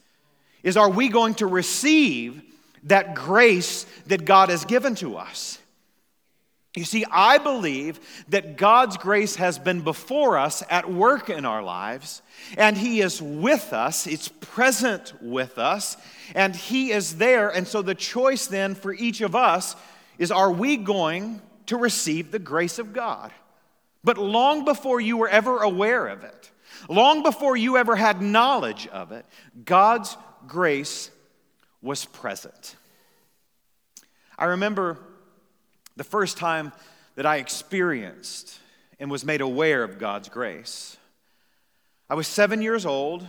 is 0.62 0.76
are 0.76 0.90
we 0.90 1.08
going 1.08 1.36
to 1.36 1.48
receive 1.48 2.42
that 2.84 3.16
grace 3.16 3.86
that 4.08 4.26
God 4.26 4.50
has 4.50 4.66
given 4.66 4.96
to 4.96 5.16
us? 5.16 5.59
You 6.80 6.86
see, 6.86 7.04
I 7.12 7.40
believe 7.40 8.00
that 8.30 8.56
God's 8.56 8.96
grace 8.96 9.36
has 9.36 9.60
been 9.60 9.82
before 9.82 10.38
us 10.38 10.64
at 10.70 10.90
work 10.90 11.30
in 11.30 11.44
our 11.44 11.62
lives, 11.62 12.22
and 12.58 12.78
He 12.78 13.02
is 13.02 13.22
with 13.22 13.74
us, 13.74 14.08
it's 14.08 14.30
present 14.30 15.14
with 15.22 15.58
us, 15.58 15.98
and 16.34 16.56
He 16.56 16.92
is 16.92 17.18
there. 17.18 17.50
And 17.50 17.68
so 17.68 17.82
the 17.82 17.96
choice 17.96 18.48
then 18.48 18.76
for 18.76 18.94
each 18.94 19.20
of 19.20 19.36
us 19.36 19.76
is 20.18 20.32
are 20.32 20.50
we 20.50 20.78
going 20.78 21.42
to 21.66 21.76
receive 21.76 22.32
the 22.32 22.40
grace 22.40 22.80
of 22.80 22.94
God? 22.94 23.34
But 24.02 24.18
long 24.18 24.64
before 24.64 25.02
you 25.02 25.18
were 25.18 25.28
ever 25.28 25.58
aware 25.58 26.08
of 26.08 26.24
it, 26.24 26.50
long 26.88 27.24
before 27.24 27.58
you 27.58 27.76
ever 27.76 27.98
had 27.98 28.22
knowledge 28.22 28.88
of 28.88 29.12
it, 29.12 29.26
God's 29.66 30.16
grace 30.48 31.12
was 31.82 32.06
present. 32.06 32.78
I 34.38 34.46
remember 34.46 34.98
the 36.00 36.04
first 36.06 36.38
time 36.38 36.72
that 37.16 37.26
I 37.26 37.40
experienced 37.40 38.58
and 39.02 39.12
was 39.12 39.26
made 39.26 39.42
aware 39.42 39.84
of 39.84 40.00
God's 40.00 40.30
grace. 40.30 40.96
I 42.10 42.16
was 42.16 42.26
seven 42.26 42.62
years 42.62 42.86
old. 42.86 43.28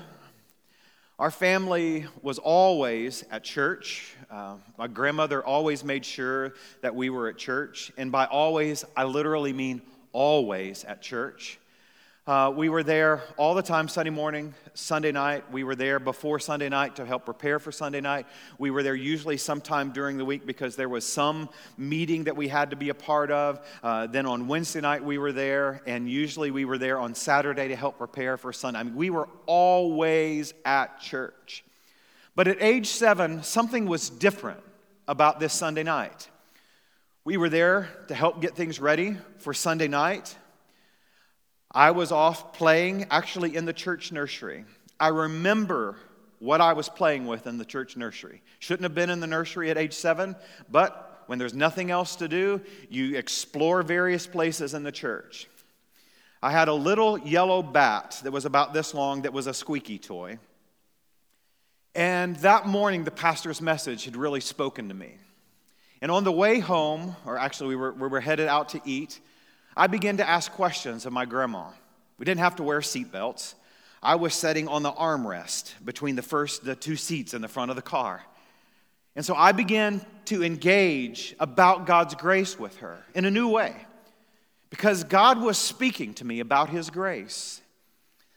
Our 1.19 1.33
family 1.33 2.07
was 2.23 2.39
always 2.39 3.25
at 3.29 3.43
church. 3.43 4.15
Uh, 4.31 4.55
my 4.79 4.87
grandmother 4.87 5.45
always 5.45 5.83
made 5.83 6.05
sure 6.05 6.55
that 6.81 6.95
we 6.95 7.11
were 7.11 7.29
at 7.29 7.39
church. 7.39 7.91
And 7.97 8.13
by 8.13 8.27
always, 8.27 8.85
I 8.97 9.03
literally 9.03 9.53
mean 9.53 9.83
always 10.13 10.85
at 10.85 11.03
church. 11.03 11.59
Uh, 12.31 12.49
we 12.49 12.69
were 12.69 12.85
there 12.85 13.25
all 13.37 13.55
the 13.55 13.63
time 13.63 13.89
Sunday 13.89 14.13
morning, 14.13 14.55
Sunday 14.73 15.11
night. 15.11 15.51
We 15.51 15.65
were 15.65 15.75
there 15.75 15.99
before 15.99 16.39
Sunday 16.39 16.69
night 16.69 16.95
to 16.95 17.05
help 17.05 17.25
prepare 17.25 17.59
for 17.59 17.73
Sunday 17.73 18.01
night. 18.01 18.25
We 18.57 18.71
were 18.71 18.85
there 18.85 18.95
usually 18.95 19.37
sometime 19.37 19.91
during 19.91 20.17
the 20.17 20.25
week 20.25 20.47
because 20.47 20.77
there 20.77 20.89
was 20.89 21.05
some 21.05 21.49
meeting 21.77 22.23
that 22.25 22.37
we 22.37 22.47
had 22.47 22.71
to 22.71 22.77
be 22.77 22.91
a 22.91 22.95
part 22.95 23.33
of. 23.33 23.61
Uh, 23.83 24.07
then 24.07 24.27
on 24.27 24.47
Wednesday 24.47 24.81
night, 24.81 25.03
we 25.03 25.19
were 25.19 25.33
there, 25.33 25.83
and 25.89 26.09
usually 26.09 26.53
we 26.53 26.65
were 26.65 26.79
there 26.79 27.01
on 27.01 27.17
Saturday 27.17 27.67
to 27.67 27.75
help 27.75 27.99
prepare 27.99 28.37
for 28.37 28.53
Sunday. 28.53 28.79
I 28.79 28.85
mean, 28.85 28.95
we 28.95 29.11
were 29.11 29.29
always 29.47 30.55
at 30.65 31.01
church. 31.01 31.65
But 32.37 32.47
at 32.47 32.63
age 32.63 32.87
seven, 32.87 33.43
something 33.43 33.87
was 33.87 34.09
different 34.09 34.61
about 35.09 35.41
this 35.41 35.53
Sunday 35.53 35.83
night. 35.83 36.29
We 37.25 37.39
were 37.39 37.49
there 37.49 37.89
to 38.07 38.15
help 38.15 38.41
get 38.41 38.55
things 38.55 38.79
ready 38.79 39.17
for 39.39 39.53
Sunday 39.53 39.89
night. 39.89 40.37
I 41.71 41.93
was 41.93 42.11
off 42.11 42.53
playing 42.53 43.07
actually 43.11 43.57
in 43.57 43.65
the 43.65 43.73
church 43.73 44.11
nursery. 44.13 44.65
I 44.99 45.09
remember 45.09 45.97
what 46.41 46.61
I 46.61 46.73
was 46.73 46.89
playing 46.89 47.27
with 47.27 47.47
in 47.47 47.59
the 47.59 47.65
church 47.65 47.97
nursery. 47.97 48.43
Shouldn't 48.59 48.85
have 48.85 48.95
been 48.95 49.11
in 49.11 49.21
the 49.21 49.27
nursery 49.27 49.71
at 49.71 49.79
age 49.79 49.93
seven, 49.93 50.35
but 50.71 51.23
when 51.27 51.39
there's 51.39 51.55
nothing 51.55 51.91
else 51.91 52.17
to 52.17 52.29
do, 52.29 52.61
you 52.89 53.17
explore 53.17 53.83
various 53.83 54.27
places 54.27 54.75
in 54.75 54.83
the 54.83 54.91
church. 54.91 55.49
I 56.43 56.51
had 56.51 56.69
a 56.69 56.75
little 56.75 57.19
yellow 57.19 57.63
bat 57.63 58.19
that 58.25 58.33
was 58.33 58.47
about 58.47 58.73
this 58.73 58.95
long 58.95 59.23
that 59.23 59.33
was 59.33 59.47
a 59.47 59.55
squeaky 59.55 59.99
toy. 59.99 60.39
And 61.95 62.37
that 62.37 62.67
morning, 62.67 63.05
the 63.05 63.11
pastor's 63.11 63.61
message 63.61 64.07
had 64.07 64.17
really 64.17 64.41
spoken 64.41 64.89
to 64.89 64.95
me. 64.95 65.19
And 66.01 66.11
on 66.11 66.25
the 66.25 66.33
way 66.33 66.59
home, 66.59 67.15
or 67.27 67.37
actually, 67.37 67.69
we 67.71 67.77
were, 67.77 67.93
we 67.93 68.09
were 68.09 68.21
headed 68.21 68.49
out 68.49 68.71
to 68.71 68.81
eat, 68.85 69.21
I 69.81 69.87
began 69.87 70.19
to 70.19 70.29
ask 70.29 70.53
questions 70.53 71.07
of 71.07 71.15
my 71.15 71.25
grandma. 71.25 71.71
We 72.19 72.27
didn't 72.27 72.41
have 72.41 72.57
to 72.57 72.63
wear 72.63 72.81
seatbelts. 72.81 73.55
I 74.03 74.17
was 74.17 74.35
sitting 74.35 74.69
on 74.69 74.83
the 74.83 74.93
armrest 74.93 75.73
between 75.83 76.17
the 76.17 76.23
first 76.23 76.67
the 76.67 76.77
two 76.77 76.97
seats 76.97 77.33
in 77.33 77.41
the 77.41 77.49
front 77.49 77.71
of 77.71 77.77
the 77.77 77.83
car. 77.83 78.23
And 79.17 79.25
so 79.25 79.35
I 79.35 79.53
began 79.53 80.05
to 80.27 80.45
engage 80.45 81.35
about 81.41 81.87
God's 81.87 82.15
grace 82.15 82.59
with 82.59 82.77
her 82.81 83.03
in 83.15 83.25
a 83.25 83.31
new 83.31 83.49
way 83.49 83.75
because 84.69 85.03
God 85.03 85.41
was 85.41 85.57
speaking 85.57 86.13
to 86.17 86.27
me 86.27 86.41
about 86.41 86.69
his 86.69 86.91
grace. 86.91 87.63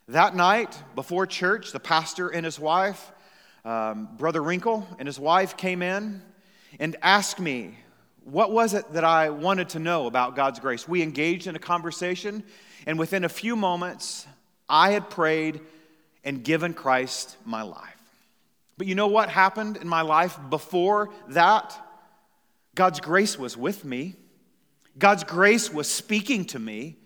That 0.08 0.38
night 0.38 0.82
before 0.96 1.28
church, 1.28 1.74
the 1.74 1.80
pastor 1.82 2.30
and 2.30 2.46
his 2.46 2.58
wife, 2.58 3.12
um, 3.66 4.08
Brother 4.16 4.42
Wrinkle 4.42 4.88
and 4.98 5.10
his 5.10 5.20
wife 5.20 5.58
came 5.58 5.82
in 5.82 6.22
and 6.80 6.96
asked 7.02 7.42
me 7.42 7.80
what 8.26 8.52
was 8.52 8.74
it 8.74 8.92
that 8.94 9.04
I 9.04 9.30
wanted 9.30 9.70
to 9.70 9.80
know 9.80 10.08
about 10.08 10.36
God's 10.36 10.60
grace? 10.60 10.88
We 10.88 11.02
engaged 11.02 11.48
in 11.48 11.56
a 11.56 11.60
conversation, 11.60 12.44
and 12.86 12.98
within 12.98 13.24
a 13.24 13.30
few 13.30 13.56
moments, 13.56 14.26
I 14.70 14.92
had 14.92 15.10
prayed 15.10 15.62
and 16.24 16.44
given 16.44 16.74
Christ 16.74 17.38
my 17.46 17.64
life. 17.64 17.90
But 18.78 18.88
you 18.88 18.96
know 18.96 19.08
what 19.08 19.30
happened 19.30 19.78
in 19.78 19.88
my 19.88 20.02
life 20.02 20.38
before 20.50 21.10
that? 21.30 21.78
God's 22.76 23.00
grace 23.00 23.38
was 23.38 23.56
with 23.56 23.86
me. 23.86 24.16
God's 24.98 25.24
grace 25.24 25.72
was 25.72 25.88
speaking 25.88 26.46
to 26.46 26.60
me. 26.60 26.98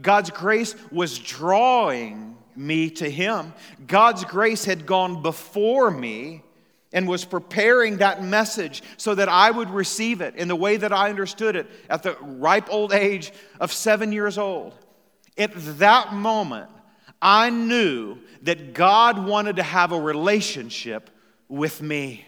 God's 0.00 0.30
grace 0.30 0.74
was 0.90 1.18
drawing 1.18 2.36
me 2.56 2.90
to 2.90 3.08
Him. 3.08 3.52
God's 3.86 4.24
grace 4.24 4.64
had 4.64 4.86
gone 4.86 5.22
before 5.22 5.90
me 5.90 6.42
and 6.92 7.08
was 7.08 7.24
preparing 7.24 7.98
that 7.98 8.22
message 8.22 8.82
so 8.96 9.14
that 9.14 9.28
I 9.28 9.50
would 9.50 9.70
receive 9.70 10.20
it 10.20 10.36
in 10.36 10.48
the 10.48 10.56
way 10.56 10.76
that 10.76 10.92
I 10.92 11.08
understood 11.10 11.56
it 11.56 11.70
at 11.88 12.02
the 12.02 12.16
ripe 12.20 12.72
old 12.72 12.92
age 12.92 13.32
of 13.60 13.72
seven 13.72 14.12
years 14.12 14.38
old. 14.38 14.74
At 15.38 15.52
that 15.78 16.12
moment, 16.12 16.70
I 17.20 17.50
knew 17.50 18.18
that 18.42 18.74
God 18.74 19.26
wanted 19.26 19.56
to 19.56 19.62
have 19.62 19.92
a 19.92 20.00
relationship 20.00 21.08
with 21.48 21.80
me, 21.80 22.26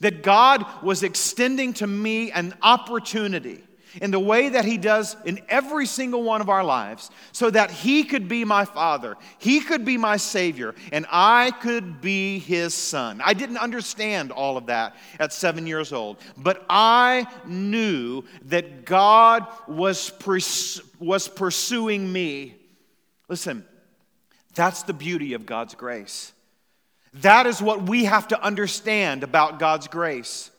that 0.00 0.22
God 0.22 0.64
was 0.82 1.02
extending 1.02 1.72
to 1.74 1.86
me 1.86 2.30
an 2.32 2.54
opportunity 2.62 3.62
in 4.00 4.10
the 4.10 4.20
way 4.20 4.48
that 4.50 4.64
He 4.64 4.78
does 4.78 5.16
in 5.24 5.40
every 5.48 5.86
single 5.86 6.22
one 6.22 6.40
of 6.40 6.48
our 6.48 6.64
lives, 6.64 7.10
so 7.32 7.50
that 7.50 7.70
He 7.70 8.04
could 8.04 8.28
be 8.28 8.44
my 8.44 8.64
Father, 8.64 9.16
He 9.38 9.60
could 9.60 9.84
be 9.84 9.96
my 9.96 10.16
Savior, 10.16 10.74
and 10.92 11.06
I 11.10 11.50
could 11.50 12.00
be 12.00 12.38
His 12.38 12.74
Son. 12.74 13.20
I 13.24 13.34
didn't 13.34 13.58
understand 13.58 14.32
all 14.32 14.56
of 14.56 14.66
that 14.66 14.96
at 15.18 15.32
seven 15.32 15.66
years 15.66 15.92
old, 15.92 16.18
but 16.36 16.64
I 16.68 17.26
knew 17.46 18.24
that 18.46 18.84
God 18.84 19.46
was, 19.66 20.10
pers- 20.10 20.80
was 20.98 21.28
pursuing 21.28 22.12
me. 22.12 22.56
Listen, 23.28 23.64
that's 24.54 24.82
the 24.82 24.92
beauty 24.92 25.34
of 25.34 25.46
God's 25.46 25.74
grace. 25.74 26.32
That 27.14 27.46
is 27.46 27.62
what 27.62 27.88
we 27.88 28.04
have 28.04 28.28
to 28.28 28.42
understand 28.42 29.22
about 29.22 29.58
God's 29.58 29.86
grace 29.86 30.50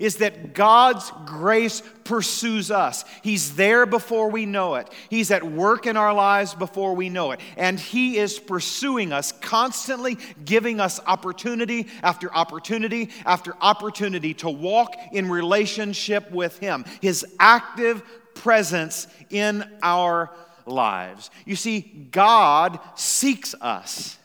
is 0.00 0.16
that 0.16 0.54
God's 0.54 1.10
grace 1.26 1.82
pursues 2.04 2.70
us. 2.70 3.04
He's 3.22 3.56
there 3.56 3.86
before 3.86 4.30
we 4.30 4.46
know 4.46 4.74
it. 4.74 4.88
He's 5.08 5.30
at 5.30 5.42
work 5.42 5.86
in 5.86 5.96
our 5.96 6.12
lives 6.12 6.54
before 6.54 6.94
we 6.94 7.08
know 7.08 7.32
it. 7.32 7.40
And 7.56 7.78
He 7.78 8.18
is 8.18 8.38
pursuing 8.38 9.12
us, 9.12 9.32
constantly 9.32 10.18
giving 10.44 10.80
us 10.80 11.00
opportunity 11.06 11.88
after 12.02 12.32
opportunity 12.34 13.10
after 13.24 13.54
opportunity 13.60 14.34
to 14.34 14.50
walk 14.50 14.94
in 15.12 15.30
relationship 15.30 16.30
with 16.30 16.58
Him. 16.58 16.84
His 17.00 17.24
active 17.38 18.02
presence 18.34 19.06
in 19.30 19.64
our 19.82 20.30
lives. 20.66 21.30
You 21.44 21.56
see, 21.56 21.80
God 22.10 22.78
seeks 22.94 23.54
us, 23.60 24.18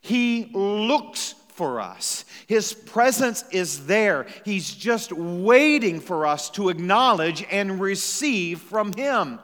He 0.00 0.50
looks 0.52 1.34
for 1.48 1.80
us. 1.80 2.24
His 2.46 2.72
presence 2.72 3.44
is 3.50 3.86
there. 3.86 4.26
He's 4.44 4.74
just 4.74 5.12
waiting 5.12 6.00
for 6.00 6.26
us 6.26 6.50
to 6.50 6.68
acknowledge 6.68 7.44
and 7.50 7.80
receive 7.80 8.60
from 8.60 8.92
Him. 8.92 9.38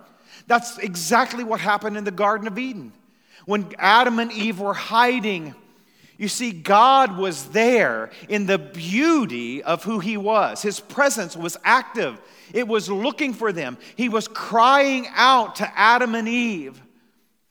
That's 0.46 0.78
exactly 0.78 1.44
what 1.44 1.60
happened 1.60 1.96
in 1.96 2.04
the 2.04 2.10
Garden 2.10 2.46
of 2.46 2.58
Eden. 2.58 2.92
When 3.44 3.72
Adam 3.78 4.18
and 4.18 4.32
Eve 4.32 4.60
were 4.60 4.74
hiding, 4.74 5.54
you 6.18 6.28
see, 6.28 6.52
God 6.52 7.16
was 7.16 7.46
there 7.50 8.10
in 8.28 8.46
the 8.46 8.58
beauty 8.58 9.62
of 9.62 9.84
who 9.84 10.00
He 10.00 10.16
was. 10.16 10.62
His 10.62 10.80
presence 10.80 11.36
was 11.36 11.56
active, 11.64 12.20
it 12.52 12.66
was 12.66 12.90
looking 12.90 13.34
for 13.34 13.52
them. 13.52 13.78
He 13.96 14.08
was 14.08 14.26
crying 14.26 15.06
out 15.14 15.56
to 15.56 15.78
Adam 15.78 16.14
and 16.14 16.28
Eve. 16.28 16.82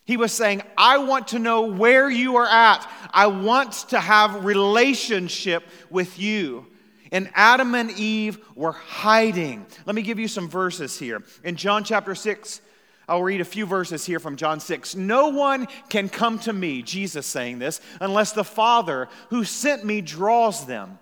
He 0.08 0.16
was 0.16 0.32
saying, 0.32 0.62
I 0.78 1.00
want 1.00 1.28
to 1.30 1.40
know 1.40 1.64
where 1.64 2.10
you 2.10 2.38
are 2.38 2.48
at. 2.48 2.90
I 3.14 3.28
want 3.28 3.74
to 3.90 4.00
have 4.00 4.46
relationship 4.46 5.64
with 5.90 6.18
you. 6.18 6.66
And 7.12 7.30
Adam 7.34 7.76
and 7.76 7.92
Eve 7.92 8.40
were 8.56 8.72
hiding. 8.72 9.66
Let 9.86 9.96
me 9.96 10.02
give 10.02 10.18
you 10.18 10.30
some 10.30 10.48
verses 10.50 10.98
here. 10.98 11.24
In 11.44 11.58
John 11.58 11.84
chapter 11.84 12.16
6, 12.16 12.62
I'll 13.10 13.22
read 13.22 13.42
a 13.42 13.46
few 13.46 13.66
verses 13.66 14.06
here 14.06 14.20
from 14.20 14.38
John 14.38 14.62
6. 14.62 14.96
No 14.96 15.28
one 15.28 15.68
can 15.90 16.08
come 16.08 16.40
to 16.40 16.54
me, 16.54 16.82
Jesus 16.84 17.26
saying 17.26 17.60
this, 17.60 17.82
unless 18.00 18.32
the 18.32 18.46
Father 18.46 19.10
who 19.30 19.44
sent 19.44 19.84
me 19.84 20.00
draws 20.00 20.66
them 20.66 21.00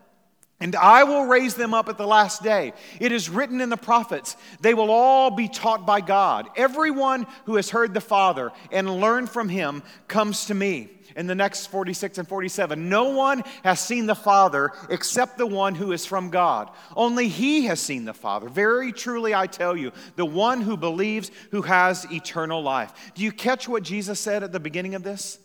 and 0.60 0.76
I 0.76 1.04
will 1.04 1.26
raise 1.26 1.56
them 1.56 1.74
up 1.74 1.90
at 1.90 1.98
the 1.98 2.08
last 2.08 2.42
day. 2.42 2.74
It 3.00 3.12
is 3.12 3.30
written 3.30 3.60
in 3.60 3.70
the 3.70 3.78
prophets, 3.78 4.38
they 4.62 4.74
will 4.74 4.92
all 4.92 5.32
be 5.32 5.48
taught 5.48 5.86
by 5.86 6.02
God. 6.02 6.48
Everyone 6.56 7.28
who 7.46 7.56
has 7.56 7.70
heard 7.70 7.94
the 7.94 8.02
Father 8.02 8.52
and 8.72 9.02
learned 9.02 9.30
from 9.30 9.50
him 9.50 9.84
comes 10.08 10.46
to 10.46 10.54
me. 10.54 10.90
In 11.16 11.28
the 11.28 11.36
next 11.36 11.68
46 11.68 12.18
and 12.18 12.28
47, 12.28 12.90
no 12.90 13.10
one 13.10 13.44
has 13.64 13.80
seen 13.80 14.06
the 14.06 14.16
Father 14.16 14.72
except 14.90 15.38
the 15.38 15.48
one 15.48 15.74
who 15.74 15.94
is 15.94 16.06
from 16.06 16.30
God. 16.30 16.70
Only 16.96 17.30
he 17.30 17.66
has 17.66 17.80
seen 17.80 18.04
the 18.04 18.14
Father. 18.14 18.50
Very 18.50 18.92
truly, 18.92 19.34
I 19.34 19.48
tell 19.48 19.78
you, 19.78 19.94
the 20.18 20.26
one 20.26 20.62
who 20.62 20.76
believes 20.76 21.32
who 21.52 21.62
has 21.62 22.06
eternal 22.12 22.62
life. 22.62 22.92
Do 23.14 23.24
you 23.24 23.32
catch 23.32 23.68
what 23.68 23.84
Jesus 23.84 24.20
said 24.20 24.44
at 24.44 24.52
the 24.52 24.60
beginning 24.60 24.96
of 24.96 25.04
this? 25.04 25.40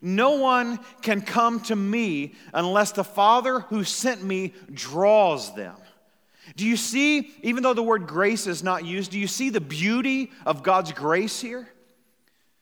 No 0.00 0.36
one 0.36 0.78
can 1.02 1.20
come 1.20 1.60
to 1.62 1.76
me 1.76 2.34
unless 2.54 2.92
the 2.92 3.04
Father 3.04 3.60
who 3.60 3.84
sent 3.84 4.22
me 4.22 4.54
draws 4.72 5.54
them. 5.54 5.76
Do 6.56 6.66
you 6.66 6.76
see, 6.76 7.32
even 7.42 7.62
though 7.62 7.74
the 7.74 7.82
word 7.82 8.06
grace 8.06 8.46
is 8.46 8.62
not 8.62 8.84
used, 8.84 9.12
do 9.12 9.18
you 9.18 9.26
see 9.26 9.50
the 9.50 9.60
beauty 9.60 10.30
of 10.44 10.62
God's 10.62 10.92
grace 10.92 11.40
here? 11.40 11.68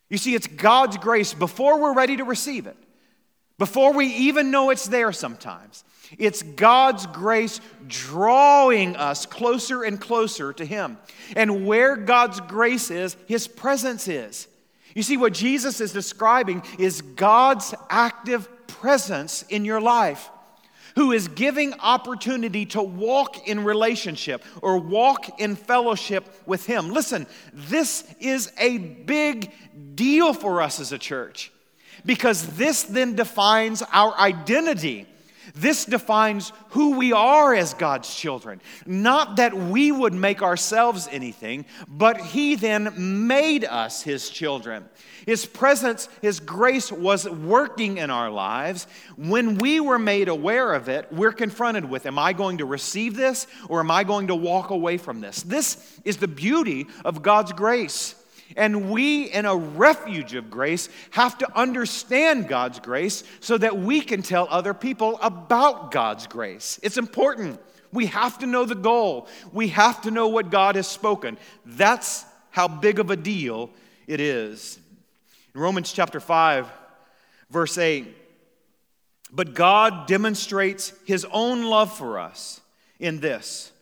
You 0.09 0.19
see, 0.19 0.35
it's 0.35 0.47
God's 0.47 0.97
grace 0.97 1.35
before 1.35 1.81
we're 1.81 1.95
ready 1.95 2.17
to 2.17 2.25
receive 2.25 2.67
it, 2.67 2.77
before 3.59 3.93
we 3.93 4.07
even 4.07 4.51
know 4.51 4.71
it's 4.71 4.87
there 4.87 5.13
sometimes. 5.13 5.85
It's 6.17 6.43
God's 6.43 7.07
grace 7.07 7.61
drawing 7.87 8.97
us 8.97 9.27
closer 9.27 9.83
and 9.83 10.01
closer 10.01 10.53
to 10.55 10.65
Him. 10.65 10.99
And 11.37 11.67
where 11.67 11.97
God's 11.97 12.41
grace 12.41 12.91
is, 12.91 13.17
His 13.27 13.47
presence 13.47 14.09
is. 14.09 14.49
You 14.99 15.05
see, 15.05 15.17
what 15.17 15.33
Jesus 15.33 15.81
is 15.81 15.93
describing 15.93 16.65
is 16.77 17.03
God's 17.03 17.73
active 17.89 18.49
presence 18.67 19.45
in 19.49 19.65
your 19.65 19.81
life, 19.81 20.29
who 20.97 21.13
is 21.13 21.29
giving 21.29 21.73
opportunity 21.75 22.67
to 22.67 22.83
walk 22.83 23.47
in 23.47 23.63
relationship 23.63 24.43
or 24.61 24.77
walk 24.77 25.41
in 25.41 25.55
fellowship 25.55 26.43
with 26.47 26.67
Him. 26.67 26.91
Listen, 26.91 27.29
this 27.55 28.13
is 28.19 28.53
a 28.59 28.79
big 28.79 29.53
deal 29.95 30.35
for 30.35 30.61
us 30.61 30.81
as 30.81 30.91
a 30.91 30.99
church 30.99 31.53
because 32.05 32.57
this 32.57 32.83
then 32.83 33.15
defines 33.15 33.83
our 33.93 34.19
identity 34.19 35.07
this 35.61 35.85
defines 35.85 36.53
who 36.71 36.97
we 36.97 37.13
are 37.13 37.55
as 37.55 37.75
God's 37.75 38.15
children. 38.15 38.61
Not 38.87 39.37
that 39.37 39.55
we 39.55 39.91
would 39.91 40.15
make 40.15 40.43
ourselves 40.43 41.09
anything, 41.11 41.65
but 41.89 42.21
He 42.21 42.55
then 42.55 43.27
made 43.27 43.65
us 43.65 44.03
His 44.03 44.31
children. 44.31 44.85
His 45.27 45.47
presence, 45.47 46.09
His 46.23 46.41
grace 46.41 46.93
was 46.93 47.29
working 47.29 47.99
in 47.99 48.11
our 48.11 48.31
lives. 48.31 48.87
When 49.17 49.59
we 49.59 49.81
were 49.81 49.99
made 49.99 50.29
aware 50.29 50.73
of 50.75 50.89
it, 50.89 51.13
we're 51.13 51.33
confronted 51.33 51.85
with 51.85 52.07
Am 52.07 52.19
I 52.19 52.33
going 52.33 52.59
to 52.59 52.65
receive 52.65 53.17
this 53.17 53.47
or 53.69 53.81
am 53.81 53.91
I 53.91 54.05
going 54.05 54.29
to 54.29 54.35
walk 54.35 54.71
away 54.71 54.97
from 54.97 55.21
this? 55.21 55.43
This 55.43 56.01
is 56.05 56.19
the 56.19 56.29
beauty 56.29 56.87
of 57.05 57.23
God's 57.23 57.53
grace. 57.53 58.15
And 58.57 58.91
we, 58.91 59.25
in 59.25 59.45
a 59.45 59.55
refuge 59.55 60.35
of 60.35 60.51
grace, 60.51 60.89
have 61.11 61.39
to 61.39 61.59
understand 61.59 62.49
God's 62.49 62.81
grace 62.81 63.25
so 63.41 63.59
that 63.59 63.79
we 63.79 64.01
can 64.01 64.23
tell 64.23 64.47
other 64.51 64.75
people 64.75 65.19
about 65.23 65.91
God's 65.91 66.27
grace. 66.27 66.81
It's 66.83 66.97
important. 66.97 67.61
We 67.93 68.07
have 68.07 68.39
to 68.39 68.47
know 68.47 68.65
the 68.65 68.75
goal, 68.75 69.29
we 69.53 69.69
have 69.69 70.03
to 70.03 70.11
know 70.11 70.29
what 70.29 70.51
God 70.51 70.77
has 70.77 70.87
spoken. 70.87 71.39
That's 71.65 72.25
how 72.51 72.69
big 72.69 72.99
of 72.99 73.11
a 73.11 73.17
deal 73.17 73.71
it 74.07 74.21
is. 74.21 74.79
In 75.55 75.61
Romans 75.61 75.93
chapter 75.93 76.21
5, 76.21 76.69
verse 77.51 77.79
8, 77.79 78.07
but 79.31 79.55
God 79.55 80.07
demonstrates 80.07 80.93
his 81.05 81.27
own 81.31 81.65
love 81.65 81.97
for 81.97 82.19
us 82.19 82.61
in 82.99 83.21
this 83.21 83.73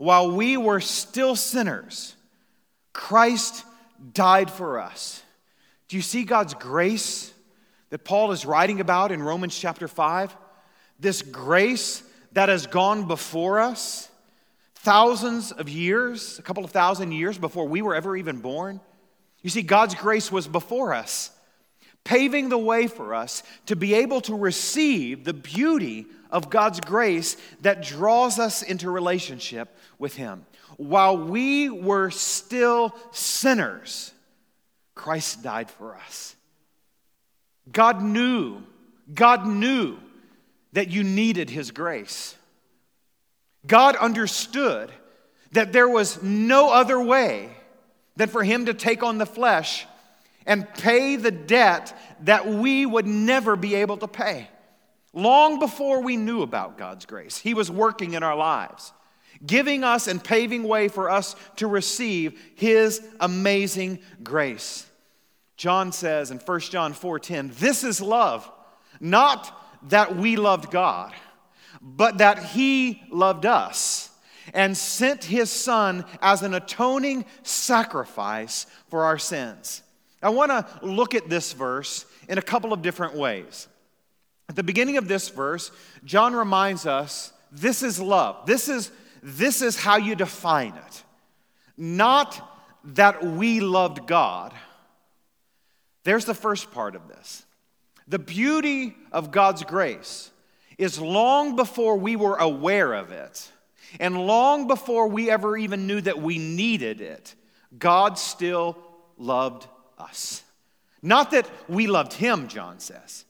while 0.00 0.30
we 0.30 0.56
were 0.56 0.80
still 0.80 1.36
sinners, 1.36 2.16
Christ 2.94 3.66
died 4.12 4.50
for 4.50 4.80
us. 4.80 5.22
Do 5.88 5.96
you 5.96 6.02
see 6.02 6.24
God's 6.24 6.54
grace 6.54 7.32
that 7.90 8.04
Paul 8.04 8.32
is 8.32 8.46
writing 8.46 8.80
about 8.80 9.12
in 9.12 9.22
Romans 9.22 9.58
chapter 9.58 9.88
5? 9.88 10.36
This 10.98 11.22
grace 11.22 12.02
that 12.32 12.48
has 12.48 12.66
gone 12.66 13.08
before 13.08 13.60
us 13.60 14.08
thousands 14.76 15.52
of 15.52 15.68
years, 15.68 16.38
a 16.38 16.42
couple 16.42 16.64
of 16.64 16.70
thousand 16.70 17.12
years 17.12 17.36
before 17.36 17.68
we 17.68 17.82
were 17.82 17.94
ever 17.94 18.16
even 18.16 18.40
born. 18.40 18.80
You 19.42 19.50
see, 19.50 19.62
God's 19.62 19.94
grace 19.94 20.30
was 20.30 20.48
before 20.48 20.94
us, 20.94 21.30
paving 22.04 22.48
the 22.48 22.58
way 22.58 22.86
for 22.86 23.14
us 23.14 23.42
to 23.66 23.76
be 23.76 23.94
able 23.94 24.20
to 24.22 24.34
receive 24.34 25.24
the 25.24 25.34
beauty 25.34 26.06
of 26.30 26.50
God's 26.50 26.80
grace 26.80 27.36
that 27.62 27.82
draws 27.82 28.38
us 28.38 28.62
into 28.62 28.90
relationship 28.90 29.76
with 29.98 30.14
Him 30.16 30.44
while 30.80 31.18
we 31.18 31.68
were 31.68 32.08
still 32.10 32.94
sinners, 33.10 34.12
Christ 34.94 35.42
died 35.42 35.70
for 35.70 35.94
us. 35.94 36.34
God 37.70 38.02
knew, 38.02 38.62
God 39.12 39.46
knew 39.46 39.98
that 40.72 40.88
you 40.88 41.04
needed 41.04 41.50
His 41.50 41.70
grace. 41.70 42.34
God 43.66 43.94
understood 43.96 44.90
that 45.52 45.74
there 45.74 45.88
was 45.88 46.22
no 46.22 46.72
other 46.72 46.98
way 46.98 47.50
than 48.16 48.30
for 48.30 48.42
Him 48.42 48.64
to 48.64 48.72
take 48.72 49.02
on 49.02 49.18
the 49.18 49.26
flesh 49.26 49.86
and 50.46 50.72
pay 50.74 51.16
the 51.16 51.30
debt 51.30 51.96
that 52.22 52.46
we 52.46 52.86
would 52.86 53.06
never 53.06 53.56
be 53.56 53.74
able 53.76 53.96
to 53.98 54.08
pay. 54.08 54.48
Long 55.12 55.58
before 55.58 56.02
we 56.02 56.16
knew 56.16 56.42
about 56.42 56.78
God's 56.78 57.04
grace, 57.06 57.36
He 57.38 57.54
was 57.54 57.70
working 57.70 58.14
in 58.14 58.22
our 58.22 58.36
lives, 58.36 58.92
giving 59.44 59.82
us 59.84 60.06
and 60.06 60.22
paving 60.22 60.64
way 60.64 60.88
for 60.88 61.10
us 61.10 61.34
to 61.56 61.66
receive 61.66 62.40
His 62.54 63.02
amazing 63.18 63.98
grace. 64.22 64.86
John 65.56 65.92
says 65.92 66.30
in 66.30 66.38
1 66.38 66.70
John 66.70 66.94
4:10, 66.94 67.52
"This 67.58 67.84
is 67.84 68.00
love, 68.00 68.50
not 68.98 69.52
that 69.88 70.16
we 70.16 70.36
loved 70.36 70.70
God, 70.70 71.12
but 71.82 72.18
that 72.18 72.38
he 72.38 73.02
loved 73.10 73.44
us 73.44 74.10
and 74.54 74.76
sent 74.76 75.24
his 75.24 75.50
son 75.50 76.04
as 76.22 76.42
an 76.42 76.54
atoning 76.54 77.24
sacrifice 77.42 78.66
for 78.88 79.04
our 79.04 79.18
sins." 79.18 79.82
I 80.22 80.30
want 80.30 80.50
to 80.50 80.66
look 80.86 81.14
at 81.14 81.28
this 81.28 81.52
verse 81.52 82.04
in 82.28 82.38
a 82.38 82.42
couple 82.42 82.72
of 82.72 82.82
different 82.82 83.14
ways. 83.14 83.68
At 84.48 84.56
the 84.56 84.62
beginning 84.62 84.96
of 84.96 85.08
this 85.08 85.28
verse, 85.28 85.70
John 86.04 86.34
reminds 86.34 86.86
us 86.86 87.32
this 87.52 87.82
is 87.82 88.00
love. 88.00 88.46
This 88.46 88.68
is, 88.68 88.90
this 89.22 89.62
is 89.62 89.76
how 89.76 89.96
you 89.96 90.14
define 90.14 90.74
it. 90.74 91.04
Not 91.76 92.48
that 92.84 93.24
we 93.24 93.60
loved 93.60 94.06
God. 94.06 94.52
There's 96.04 96.24
the 96.24 96.34
first 96.34 96.70
part 96.72 96.94
of 96.96 97.08
this. 97.08 97.44
The 98.08 98.18
beauty 98.18 98.96
of 99.12 99.30
God's 99.30 99.62
grace 99.62 100.30
is 100.78 101.00
long 101.00 101.56
before 101.56 101.96
we 101.96 102.16
were 102.16 102.36
aware 102.36 102.94
of 102.94 103.12
it, 103.12 103.50
and 103.98 104.26
long 104.26 104.66
before 104.66 105.08
we 105.08 105.30
ever 105.30 105.56
even 105.56 105.86
knew 105.86 106.00
that 106.00 106.20
we 106.20 106.38
needed 106.38 107.00
it, 107.00 107.34
God 107.78 108.18
still 108.18 108.78
loved 109.18 109.66
us. 110.00 110.42
Not 111.02 111.30
that 111.30 111.48
we 111.68 111.86
loved 111.86 112.12
him, 112.12 112.48
John 112.48 112.80
says, 112.80 113.24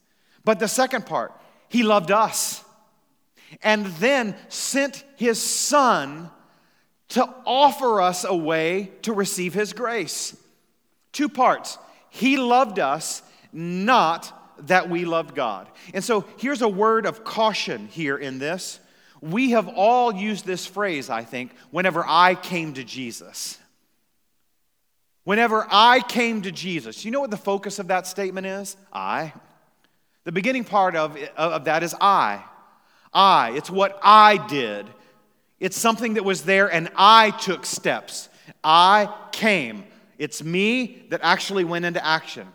but 0.44 0.58
the 0.58 0.68
second 0.68 1.06
part, 1.06 1.32
he 1.68 1.82
loved 1.82 2.10
us 2.10 2.64
and 3.62 3.86
then 3.86 4.34
sent 4.48 5.04
his 5.16 5.40
son 5.40 6.30
to 7.10 7.28
offer 7.44 8.00
us 8.00 8.24
a 8.24 8.34
way 8.34 8.90
to 9.02 9.12
receive 9.12 9.52
his 9.52 9.72
grace. 9.72 10.36
Two 11.12 11.28
parts. 11.28 11.76
He 12.08 12.36
loved 12.36 12.78
us, 12.78 13.22
not 13.52 14.32
that 14.66 14.88
we 14.88 15.04
loved 15.04 15.34
God. 15.34 15.68
And 15.94 16.04
so 16.04 16.24
here's 16.38 16.62
a 16.62 16.68
word 16.68 17.06
of 17.06 17.24
caution 17.24 17.88
here 17.88 18.16
in 18.16 18.38
this. 18.38 18.78
We 19.20 19.50
have 19.50 19.68
all 19.68 20.14
used 20.14 20.46
this 20.46 20.66
phrase, 20.66 21.10
I 21.10 21.24
think, 21.24 21.52
whenever 21.70 22.04
I 22.06 22.34
came 22.34 22.74
to 22.74 22.84
Jesus. 22.84 23.58
Whenever 25.30 25.64
I 25.70 26.00
came 26.00 26.42
to 26.42 26.50
Jesus, 26.50 27.04
you 27.04 27.12
know 27.12 27.20
what 27.20 27.30
the 27.30 27.36
focus 27.36 27.78
of 27.78 27.86
that 27.86 28.08
statement 28.08 28.48
is? 28.48 28.76
I. 28.92 29.32
The 30.24 30.32
beginning 30.32 30.64
part 30.64 30.96
of, 30.96 31.16
of 31.36 31.66
that 31.66 31.84
is 31.84 31.94
I. 32.00 32.42
I. 33.14 33.52
It's 33.52 33.70
what 33.70 33.96
I 34.02 34.44
did. 34.48 34.88
It's 35.60 35.78
something 35.78 36.14
that 36.14 36.24
was 36.24 36.42
there 36.42 36.66
and 36.66 36.88
I 36.96 37.30
took 37.30 37.64
steps. 37.64 38.28
I 38.64 39.08
came. 39.30 39.84
It's 40.18 40.42
me 40.42 41.06
that 41.10 41.20
actually 41.22 41.62
went 41.62 41.84
into 41.84 42.04
action. 42.04 42.48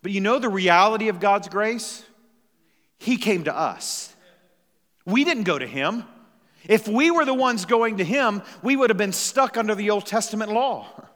But 0.00 0.12
you 0.12 0.20
know 0.20 0.38
the 0.38 0.48
reality 0.48 1.08
of 1.08 1.18
God's 1.18 1.48
grace? 1.48 2.04
He 2.98 3.16
came 3.16 3.42
to 3.42 3.56
us. 3.56 4.14
We 5.04 5.24
didn't 5.24 5.42
go 5.42 5.58
to 5.58 5.66
Him. 5.66 6.04
If 6.68 6.86
we 6.86 7.10
were 7.10 7.24
the 7.24 7.34
ones 7.34 7.64
going 7.64 7.96
to 7.96 8.04
Him, 8.04 8.42
we 8.62 8.76
would 8.76 8.88
have 8.88 8.96
been 8.96 9.12
stuck 9.12 9.56
under 9.56 9.74
the 9.74 9.90
Old 9.90 10.06
Testament 10.06 10.52
law. 10.52 10.86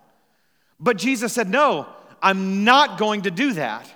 But 0.84 0.98
Jesus 0.98 1.32
said, 1.32 1.48
No, 1.48 1.88
I'm 2.22 2.62
not 2.62 2.98
going 2.98 3.22
to 3.22 3.30
do 3.30 3.54
that. 3.54 3.90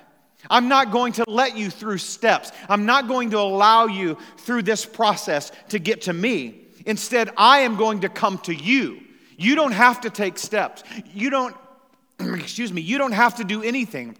I'm 0.49 0.67
not 0.67 0.91
going 0.91 1.13
to 1.13 1.25
let 1.27 1.55
you 1.55 1.69
through 1.69 1.99
steps. 1.99 2.51
I'm 2.67 2.85
not 2.85 3.07
going 3.07 3.29
to 3.31 3.37
allow 3.37 3.85
you 3.85 4.17
through 4.37 4.63
this 4.63 4.85
process 4.85 5.51
to 5.69 5.79
get 5.79 6.03
to 6.03 6.13
me. 6.13 6.61
Instead, 6.85 7.29
I 7.37 7.59
am 7.59 7.75
going 7.75 8.01
to 8.01 8.09
come 8.09 8.39
to 8.39 8.53
you. 8.53 9.01
You 9.37 9.55
don't 9.55 9.73
have 9.73 10.01
to 10.01 10.09
take 10.09 10.39
steps. 10.39 10.83
You 11.13 11.29
don't, 11.29 11.55
excuse 12.19 12.73
me, 12.73 12.81
you 12.81 12.97
don't 12.97 13.11
have 13.11 13.35
to 13.35 13.43
do 13.43 13.61
anything. 13.61 14.17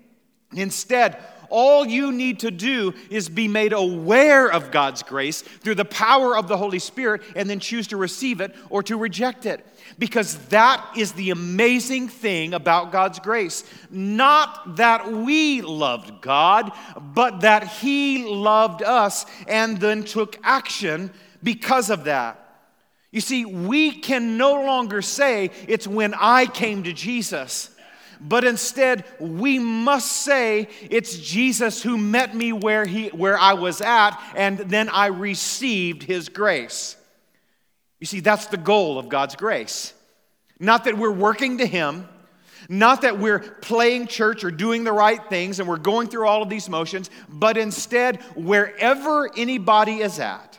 Instead, 0.54 1.18
all 1.50 1.86
you 1.86 2.12
need 2.12 2.40
to 2.40 2.52
do 2.52 2.94
is 3.10 3.30
be 3.30 3.48
made 3.48 3.74
aware 3.74 4.52
of 4.52 4.72
God's 4.72 5.04
grace 5.04 5.42
through 5.42 5.76
the 5.76 5.86
power 5.86 6.38
of 6.38 6.48
the 6.48 6.58
Holy 6.58 6.80
Spirit 6.80 7.22
and 7.36 7.50
then 7.50 7.60
choose 7.60 7.88
to 7.88 7.98
receive 7.98 8.42
it 8.42 8.56
or 8.70 8.84
to 8.84 8.98
reject 8.98 9.46
it. 9.46 9.66
Because 9.98 10.38
that 10.48 10.86
is 10.96 11.14
the 11.14 11.32
amazing 11.32 12.08
thing 12.08 12.54
about 12.54 12.92
God's 12.92 13.20
grace. 13.20 13.64
Not 13.90 14.78
that 14.78 15.12
we 15.12 15.62
loved 15.62 16.22
God, 16.22 16.72
but 17.00 17.42
that 17.42 17.68
He 17.68 18.26
loved 18.26 18.84
us 18.84 19.26
and 19.48 19.80
then 19.80 20.04
took 20.04 20.38
action 20.44 21.12
because 21.42 21.90
of 21.90 22.06
that. 22.06 22.46
You 23.12 23.22
see, 23.22 23.46
we 23.46 23.92
can 23.92 24.38
no 24.38 24.64
longer 24.64 25.02
say 25.02 25.52
it's 25.68 25.88
when 25.88 26.14
I 26.14 26.46
came 26.46 26.84
to 26.84 26.94
Jesus 26.94 27.72
but 28.20 28.44
instead 28.44 29.06
we 29.20 29.60
must 29.60 30.12
say 30.12 30.68
it's 30.90 31.18
Jesus 31.18 31.82
who 31.82 31.98
met 31.98 32.36
me 32.36 32.54
where, 32.54 32.86
he, 32.86 33.08
where 33.10 33.38
I 33.38 33.54
was 33.54 33.82
at, 33.82 34.20
and 34.36 34.58
then 34.58 34.90
I 34.90 35.08
received 35.08 36.04
his 36.04 36.30
grace. 36.30 36.96
You 38.00 38.08
see, 38.08 38.20
that's 38.20 38.48
the 38.48 38.58
goal 38.58 38.98
of 38.98 39.10
God's 39.10 39.36
grace. 39.36 39.94
Not 40.60 40.86
that 40.86 40.98
we're 40.98 41.12
working 41.12 41.60
to 41.60 41.66
him, 41.66 42.08
not 42.68 43.02
that 43.02 43.18
we're 43.18 43.40
playing 43.40 44.08
church 44.08 44.44
or 44.44 44.52
doing 44.52 44.84
the 44.84 44.92
right 44.92 45.24
things 45.30 45.60
and 45.60 45.68
we're 45.68 45.78
going 45.78 46.08
through 46.08 46.28
all 46.28 46.44
of 46.44 46.50
these 46.50 46.70
motions, 46.70 47.10
but 47.28 47.58
instead, 47.58 48.22
wherever 48.36 49.30
anybody 49.36 50.02
is 50.02 50.20
at, 50.20 50.59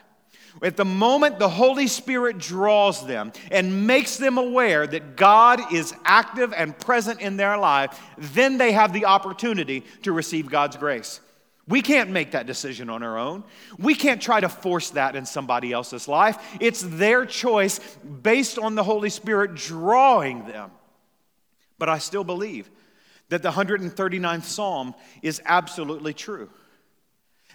at 0.62 0.76
the 0.76 0.84
moment 0.84 1.38
the 1.38 1.48
Holy 1.48 1.86
Spirit 1.86 2.38
draws 2.38 3.06
them 3.06 3.32
and 3.50 3.86
makes 3.86 4.16
them 4.16 4.38
aware 4.38 4.86
that 4.86 5.16
God 5.16 5.72
is 5.72 5.94
active 6.04 6.52
and 6.54 6.78
present 6.78 7.20
in 7.20 7.36
their 7.36 7.56
life, 7.56 7.98
then 8.18 8.58
they 8.58 8.72
have 8.72 8.92
the 8.92 9.06
opportunity 9.06 9.84
to 10.02 10.12
receive 10.12 10.50
God's 10.50 10.76
grace. 10.76 11.20
We 11.66 11.82
can't 11.82 12.10
make 12.10 12.32
that 12.32 12.46
decision 12.46 12.90
on 12.90 13.02
our 13.02 13.16
own. 13.16 13.44
We 13.78 13.94
can't 13.94 14.20
try 14.20 14.40
to 14.40 14.48
force 14.48 14.90
that 14.90 15.14
in 15.14 15.24
somebody 15.24 15.72
else's 15.72 16.08
life. 16.08 16.36
It's 16.60 16.82
their 16.82 17.24
choice 17.24 17.78
based 17.78 18.58
on 18.58 18.74
the 18.74 18.82
Holy 18.82 19.10
Spirit 19.10 19.54
drawing 19.54 20.46
them. 20.46 20.72
But 21.78 21.88
I 21.88 21.98
still 21.98 22.24
believe 22.24 22.68
that 23.28 23.42
the 23.42 23.52
139th 23.52 24.42
Psalm 24.42 24.94
is 25.22 25.40
absolutely 25.44 26.12
true 26.12 26.50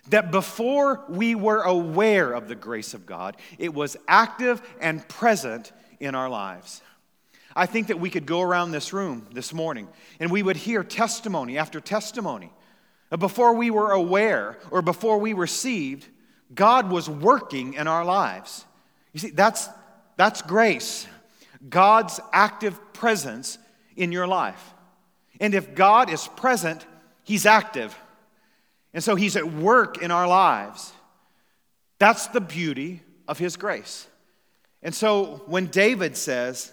that 0.09 0.31
before 0.31 1.03
we 1.09 1.35
were 1.35 1.61
aware 1.61 2.31
of 2.31 2.47
the 2.47 2.55
grace 2.55 2.93
of 2.93 3.05
God, 3.05 3.37
it 3.57 3.73
was 3.73 3.97
active 4.07 4.61
and 4.79 5.07
present 5.07 5.71
in 5.99 6.15
our 6.15 6.29
lives. 6.29 6.81
I 7.55 7.65
think 7.65 7.87
that 7.87 7.99
we 7.99 8.09
could 8.09 8.25
go 8.25 8.41
around 8.41 8.71
this 8.71 8.91
room 8.91 9.27
this 9.31 9.53
morning 9.53 9.87
and 10.19 10.29
we 10.29 10.43
would 10.43 10.57
hear 10.57 10.83
testimony 10.83 11.57
after 11.57 11.79
testimony. 11.79 12.51
Before 13.17 13.53
we 13.53 13.71
were 13.71 13.91
aware 13.91 14.57
or 14.71 14.81
before 14.81 15.19
we 15.19 15.33
received, 15.33 16.07
God 16.53 16.91
was 16.91 17.09
working 17.09 17.75
in 17.75 17.87
our 17.87 18.03
lives. 18.03 18.65
You 19.13 19.19
see, 19.21 19.29
that's, 19.29 19.69
that's 20.17 20.41
grace, 20.41 21.07
God's 21.69 22.19
active 22.33 22.77
presence 22.93 23.57
in 23.95 24.11
your 24.11 24.27
life. 24.27 24.73
And 25.39 25.53
if 25.53 25.75
God 25.75 26.09
is 26.09 26.27
present, 26.27 26.85
He's 27.23 27.45
active. 27.45 27.97
And 28.95 29.03
so 29.03 29.15
he's 29.15 29.36
at 29.36 29.51
work 29.51 30.01
in 30.01 30.10
our 30.10 30.25
lives. 30.25 30.93
That's 31.99 32.27
the 32.27 32.39
beauty 32.39 33.01
of 33.27 33.38
his 33.38 33.58
grace. 33.58 34.08
And 34.81 34.95
so 34.95 35.43
when 35.47 35.67
David 35.67 36.15
says, 36.15 36.71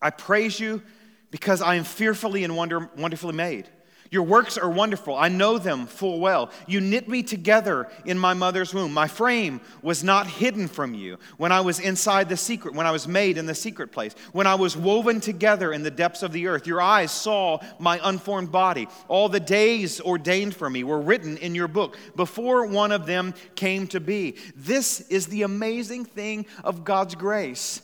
I 0.00 0.08
praise 0.08 0.58
you 0.58 0.82
because 1.30 1.60
I 1.60 1.74
am 1.74 1.84
fearfully 1.84 2.42
and 2.42 2.56
wonder, 2.56 2.90
wonderfully 2.96 3.34
made. 3.34 3.68
Your 4.10 4.22
works 4.22 4.56
are 4.56 4.70
wonderful. 4.70 5.14
I 5.14 5.28
know 5.28 5.58
them 5.58 5.86
full 5.86 6.18
well. 6.18 6.50
You 6.66 6.80
knit 6.80 7.08
me 7.08 7.22
together 7.22 7.90
in 8.06 8.18
my 8.18 8.32
mother's 8.32 8.72
womb. 8.72 8.92
My 8.92 9.06
frame 9.06 9.60
was 9.82 10.02
not 10.02 10.26
hidden 10.26 10.66
from 10.66 10.94
you 10.94 11.18
when 11.36 11.52
I 11.52 11.60
was 11.60 11.78
inside 11.78 12.28
the 12.28 12.36
secret, 12.36 12.74
when 12.74 12.86
I 12.86 12.90
was 12.90 13.06
made 13.06 13.36
in 13.36 13.46
the 13.46 13.54
secret 13.54 13.92
place, 13.92 14.14
when 14.32 14.46
I 14.46 14.54
was 14.54 14.76
woven 14.76 15.20
together 15.20 15.72
in 15.72 15.82
the 15.82 15.90
depths 15.90 16.22
of 16.22 16.32
the 16.32 16.46
earth. 16.46 16.66
Your 16.66 16.80
eyes 16.80 17.12
saw 17.12 17.58
my 17.78 18.00
unformed 18.02 18.50
body. 18.50 18.88
All 19.08 19.28
the 19.28 19.40
days 19.40 20.00
ordained 20.00 20.56
for 20.56 20.70
me 20.70 20.84
were 20.84 21.00
written 21.00 21.36
in 21.36 21.54
your 21.54 21.68
book 21.68 21.98
before 22.16 22.66
one 22.66 22.92
of 22.92 23.04
them 23.04 23.34
came 23.56 23.86
to 23.88 24.00
be. 24.00 24.36
This 24.56 25.00
is 25.02 25.26
the 25.26 25.42
amazing 25.42 26.06
thing 26.06 26.46
of 26.64 26.84
God's 26.84 27.14
grace. 27.14 27.82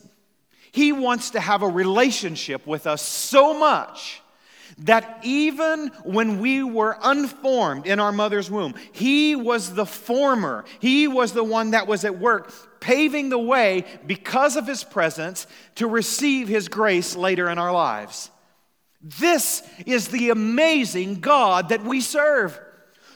He 0.72 0.90
wants 0.90 1.30
to 1.30 1.40
have 1.40 1.62
a 1.62 1.68
relationship 1.68 2.66
with 2.66 2.86
us 2.86 3.02
so 3.02 3.56
much 3.56 4.22
that 4.78 5.20
even 5.22 5.88
when 6.04 6.40
we 6.40 6.62
were 6.62 6.96
unformed 7.02 7.86
in 7.86 8.00
our 8.00 8.12
mother's 8.12 8.50
womb, 8.50 8.74
He 8.92 9.36
was 9.36 9.74
the 9.74 9.86
former. 9.86 10.64
He 10.80 11.06
was 11.08 11.32
the 11.32 11.44
one 11.44 11.70
that 11.70 11.86
was 11.86 12.04
at 12.04 12.18
work, 12.18 12.52
paving 12.80 13.28
the 13.28 13.38
way 13.38 13.84
because 14.06 14.56
of 14.56 14.66
His 14.66 14.84
presence 14.84 15.46
to 15.76 15.86
receive 15.86 16.48
His 16.48 16.68
grace 16.68 17.16
later 17.16 17.48
in 17.48 17.58
our 17.58 17.72
lives. 17.72 18.30
This 19.00 19.62
is 19.84 20.08
the 20.08 20.30
amazing 20.30 21.20
God 21.20 21.68
that 21.68 21.84
we 21.84 22.00
serve, 22.00 22.58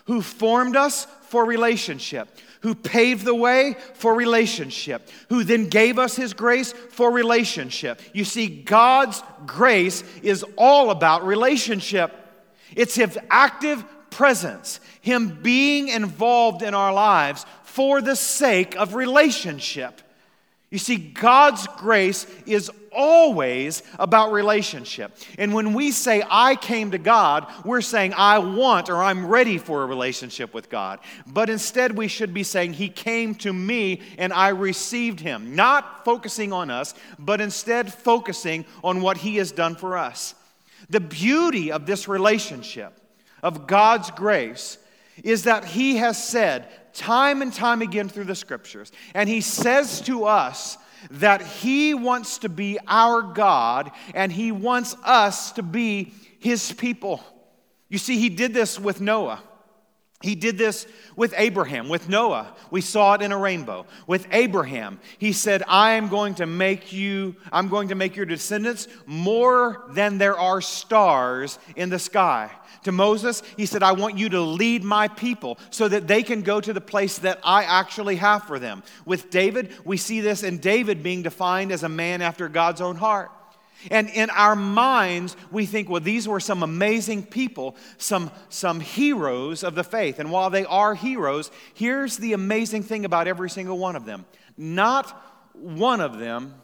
who 0.08 0.22
formed 0.22 0.74
us 0.74 1.06
for 1.28 1.44
relationship, 1.44 2.28
who 2.62 2.74
paved 2.74 3.26
the 3.26 3.34
way 3.34 3.76
for 3.92 4.14
relationship, 4.14 5.06
who 5.28 5.44
then 5.44 5.68
gave 5.68 5.98
us 5.98 6.16
his 6.16 6.32
grace 6.32 6.72
for 6.72 7.12
relationship. 7.12 8.00
You 8.14 8.24
see, 8.24 8.48
God's 8.48 9.22
grace 9.46 10.02
is 10.22 10.46
all 10.56 10.90
about 10.90 11.26
relationship, 11.26 12.12
it's 12.74 12.94
his 12.94 13.18
active 13.30 13.84
presence, 14.08 14.80
him 15.02 15.38
being 15.42 15.88
involved 15.88 16.62
in 16.62 16.72
our 16.72 16.92
lives 16.92 17.44
for 17.64 18.00
the 18.00 18.16
sake 18.16 18.76
of 18.76 18.94
relationship. 18.94 20.00
You 20.70 20.78
see, 20.78 20.96
God's 20.96 21.66
grace 21.78 22.26
is 22.44 22.70
always 22.92 23.82
about 23.98 24.32
relationship. 24.32 25.16
And 25.38 25.54
when 25.54 25.72
we 25.72 25.92
say, 25.92 26.22
I 26.28 26.56
came 26.56 26.90
to 26.90 26.98
God, 26.98 27.50
we're 27.64 27.80
saying, 27.80 28.12
I 28.14 28.38
want 28.38 28.90
or 28.90 28.96
I'm 28.96 29.26
ready 29.26 29.56
for 29.56 29.82
a 29.82 29.86
relationship 29.86 30.52
with 30.52 30.68
God. 30.68 30.98
But 31.26 31.48
instead, 31.48 31.96
we 31.96 32.06
should 32.08 32.34
be 32.34 32.42
saying, 32.42 32.74
He 32.74 32.90
came 32.90 33.34
to 33.36 33.52
me 33.52 34.02
and 34.18 34.30
I 34.30 34.48
received 34.48 35.20
Him. 35.20 35.54
Not 35.54 36.04
focusing 36.04 36.52
on 36.52 36.70
us, 36.70 36.92
but 37.18 37.40
instead 37.40 37.92
focusing 37.92 38.66
on 38.84 39.00
what 39.00 39.16
He 39.16 39.36
has 39.36 39.52
done 39.52 39.74
for 39.74 39.96
us. 39.96 40.34
The 40.90 41.00
beauty 41.00 41.72
of 41.72 41.86
this 41.86 42.08
relationship, 42.08 42.92
of 43.42 43.66
God's 43.66 44.10
grace, 44.10 44.76
is 45.24 45.44
that 45.44 45.64
He 45.64 45.96
has 45.96 46.22
said, 46.22 46.68
time 46.92 47.42
and 47.42 47.52
time 47.52 47.82
again 47.82 48.08
through 48.08 48.24
the 48.24 48.34
scriptures. 48.34 48.92
And 49.14 49.28
he 49.28 49.40
says 49.40 50.00
to 50.02 50.24
us 50.24 50.76
that 51.10 51.42
he 51.42 51.94
wants 51.94 52.38
to 52.38 52.48
be 52.48 52.78
our 52.86 53.22
God 53.22 53.90
and 54.14 54.32
he 54.32 54.52
wants 54.52 54.96
us 55.04 55.52
to 55.52 55.62
be 55.62 56.12
his 56.38 56.72
people. 56.72 57.22
You 57.88 57.98
see, 57.98 58.18
he 58.18 58.28
did 58.28 58.52
this 58.52 58.78
with 58.78 59.00
Noah. 59.00 59.42
He 60.20 60.34
did 60.34 60.58
this 60.58 60.84
with 61.14 61.32
Abraham, 61.36 61.88
with 61.88 62.08
Noah. 62.08 62.52
We 62.72 62.80
saw 62.80 63.14
it 63.14 63.22
in 63.22 63.30
a 63.30 63.38
rainbow. 63.38 63.86
With 64.08 64.26
Abraham, 64.32 64.98
he 65.18 65.32
said, 65.32 65.62
I 65.68 65.92
am 65.92 66.08
going 66.08 66.34
to 66.36 66.46
make 66.46 66.92
you, 66.92 67.36
I'm 67.52 67.68
going 67.68 67.88
to 67.88 67.94
make 67.94 68.16
your 68.16 68.26
descendants 68.26 68.88
more 69.06 69.84
than 69.90 70.18
there 70.18 70.36
are 70.36 70.60
stars 70.60 71.60
in 71.76 71.88
the 71.88 72.00
sky. 72.00 72.50
To 72.84 72.92
Moses, 72.92 73.42
he 73.56 73.66
said, 73.66 73.82
I 73.82 73.92
want 73.92 74.18
you 74.18 74.28
to 74.30 74.40
lead 74.40 74.84
my 74.84 75.08
people 75.08 75.58
so 75.70 75.88
that 75.88 76.06
they 76.06 76.22
can 76.22 76.42
go 76.42 76.60
to 76.60 76.72
the 76.72 76.80
place 76.80 77.18
that 77.18 77.40
I 77.42 77.64
actually 77.64 78.16
have 78.16 78.44
for 78.44 78.58
them. 78.58 78.82
With 79.04 79.30
David, 79.30 79.72
we 79.84 79.96
see 79.96 80.20
this 80.20 80.42
in 80.42 80.58
David 80.58 81.02
being 81.02 81.22
defined 81.22 81.72
as 81.72 81.82
a 81.82 81.88
man 81.88 82.22
after 82.22 82.48
God's 82.48 82.80
own 82.80 82.96
heart. 82.96 83.30
And 83.90 84.08
in 84.10 84.28
our 84.30 84.56
minds, 84.56 85.36
we 85.50 85.64
think, 85.64 85.88
well, 85.88 86.00
these 86.00 86.26
were 86.26 86.40
some 86.40 86.62
amazing 86.62 87.26
people, 87.26 87.76
some, 87.96 88.30
some 88.48 88.80
heroes 88.80 89.62
of 89.62 89.76
the 89.76 89.84
faith. 89.84 90.18
And 90.18 90.32
while 90.32 90.50
they 90.50 90.64
are 90.64 90.94
heroes, 90.94 91.50
here's 91.74 92.16
the 92.16 92.32
amazing 92.32 92.82
thing 92.82 93.04
about 93.04 93.28
every 93.28 93.50
single 93.50 93.78
one 93.78 93.96
of 93.96 94.04
them 94.04 94.26
not 94.56 95.24
one 95.54 96.00
of 96.00 96.18
them 96.18 96.54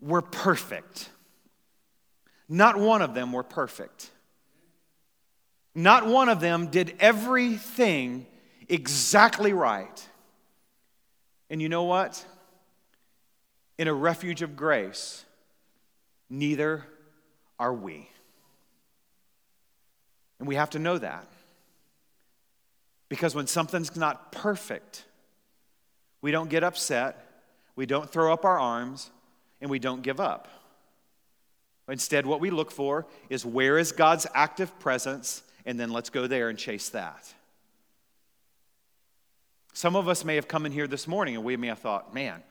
were 0.00 0.22
perfect. 0.22 1.10
Not 2.48 2.76
one 2.76 3.02
of 3.02 3.14
them 3.14 3.32
were 3.32 3.42
perfect. 3.42 4.10
Not 5.74 6.06
one 6.06 6.28
of 6.28 6.40
them 6.40 6.66
did 6.66 6.94
everything 7.00 8.26
exactly 8.68 9.52
right. 9.52 10.08
And 11.48 11.60
you 11.60 11.68
know 11.68 11.84
what? 11.84 12.24
In 13.78 13.88
a 13.88 13.94
refuge 13.94 14.42
of 14.42 14.56
grace, 14.56 15.24
neither 16.28 16.86
are 17.58 17.72
we. 17.72 18.08
And 20.38 20.48
we 20.48 20.56
have 20.56 20.70
to 20.70 20.78
know 20.78 20.98
that. 20.98 21.26
Because 23.08 23.34
when 23.34 23.46
something's 23.46 23.94
not 23.96 24.32
perfect, 24.32 25.04
we 26.22 26.30
don't 26.30 26.48
get 26.48 26.64
upset, 26.64 27.26
we 27.76 27.86
don't 27.86 28.10
throw 28.10 28.32
up 28.32 28.44
our 28.44 28.58
arms, 28.58 29.10
and 29.60 29.70
we 29.70 29.78
don't 29.78 30.02
give 30.02 30.18
up. 30.18 30.48
Instead, 31.88 32.26
what 32.26 32.40
we 32.40 32.50
look 32.50 32.70
for 32.70 33.06
is 33.28 33.44
where 33.44 33.78
is 33.78 33.92
God's 33.92 34.26
active 34.34 34.78
presence, 34.78 35.42
and 35.64 35.78
then 35.78 35.90
let's 35.90 36.10
go 36.10 36.26
there 36.26 36.48
and 36.48 36.58
chase 36.58 36.90
that. 36.90 37.32
Some 39.72 39.96
of 39.96 40.08
us 40.08 40.24
may 40.24 40.34
have 40.34 40.48
come 40.48 40.66
in 40.66 40.72
here 40.72 40.86
this 40.86 41.08
morning 41.08 41.34
and 41.34 41.44
we 41.44 41.56
may 41.56 41.68
have 41.68 41.78
thought, 41.78 42.12
man, 42.14 42.42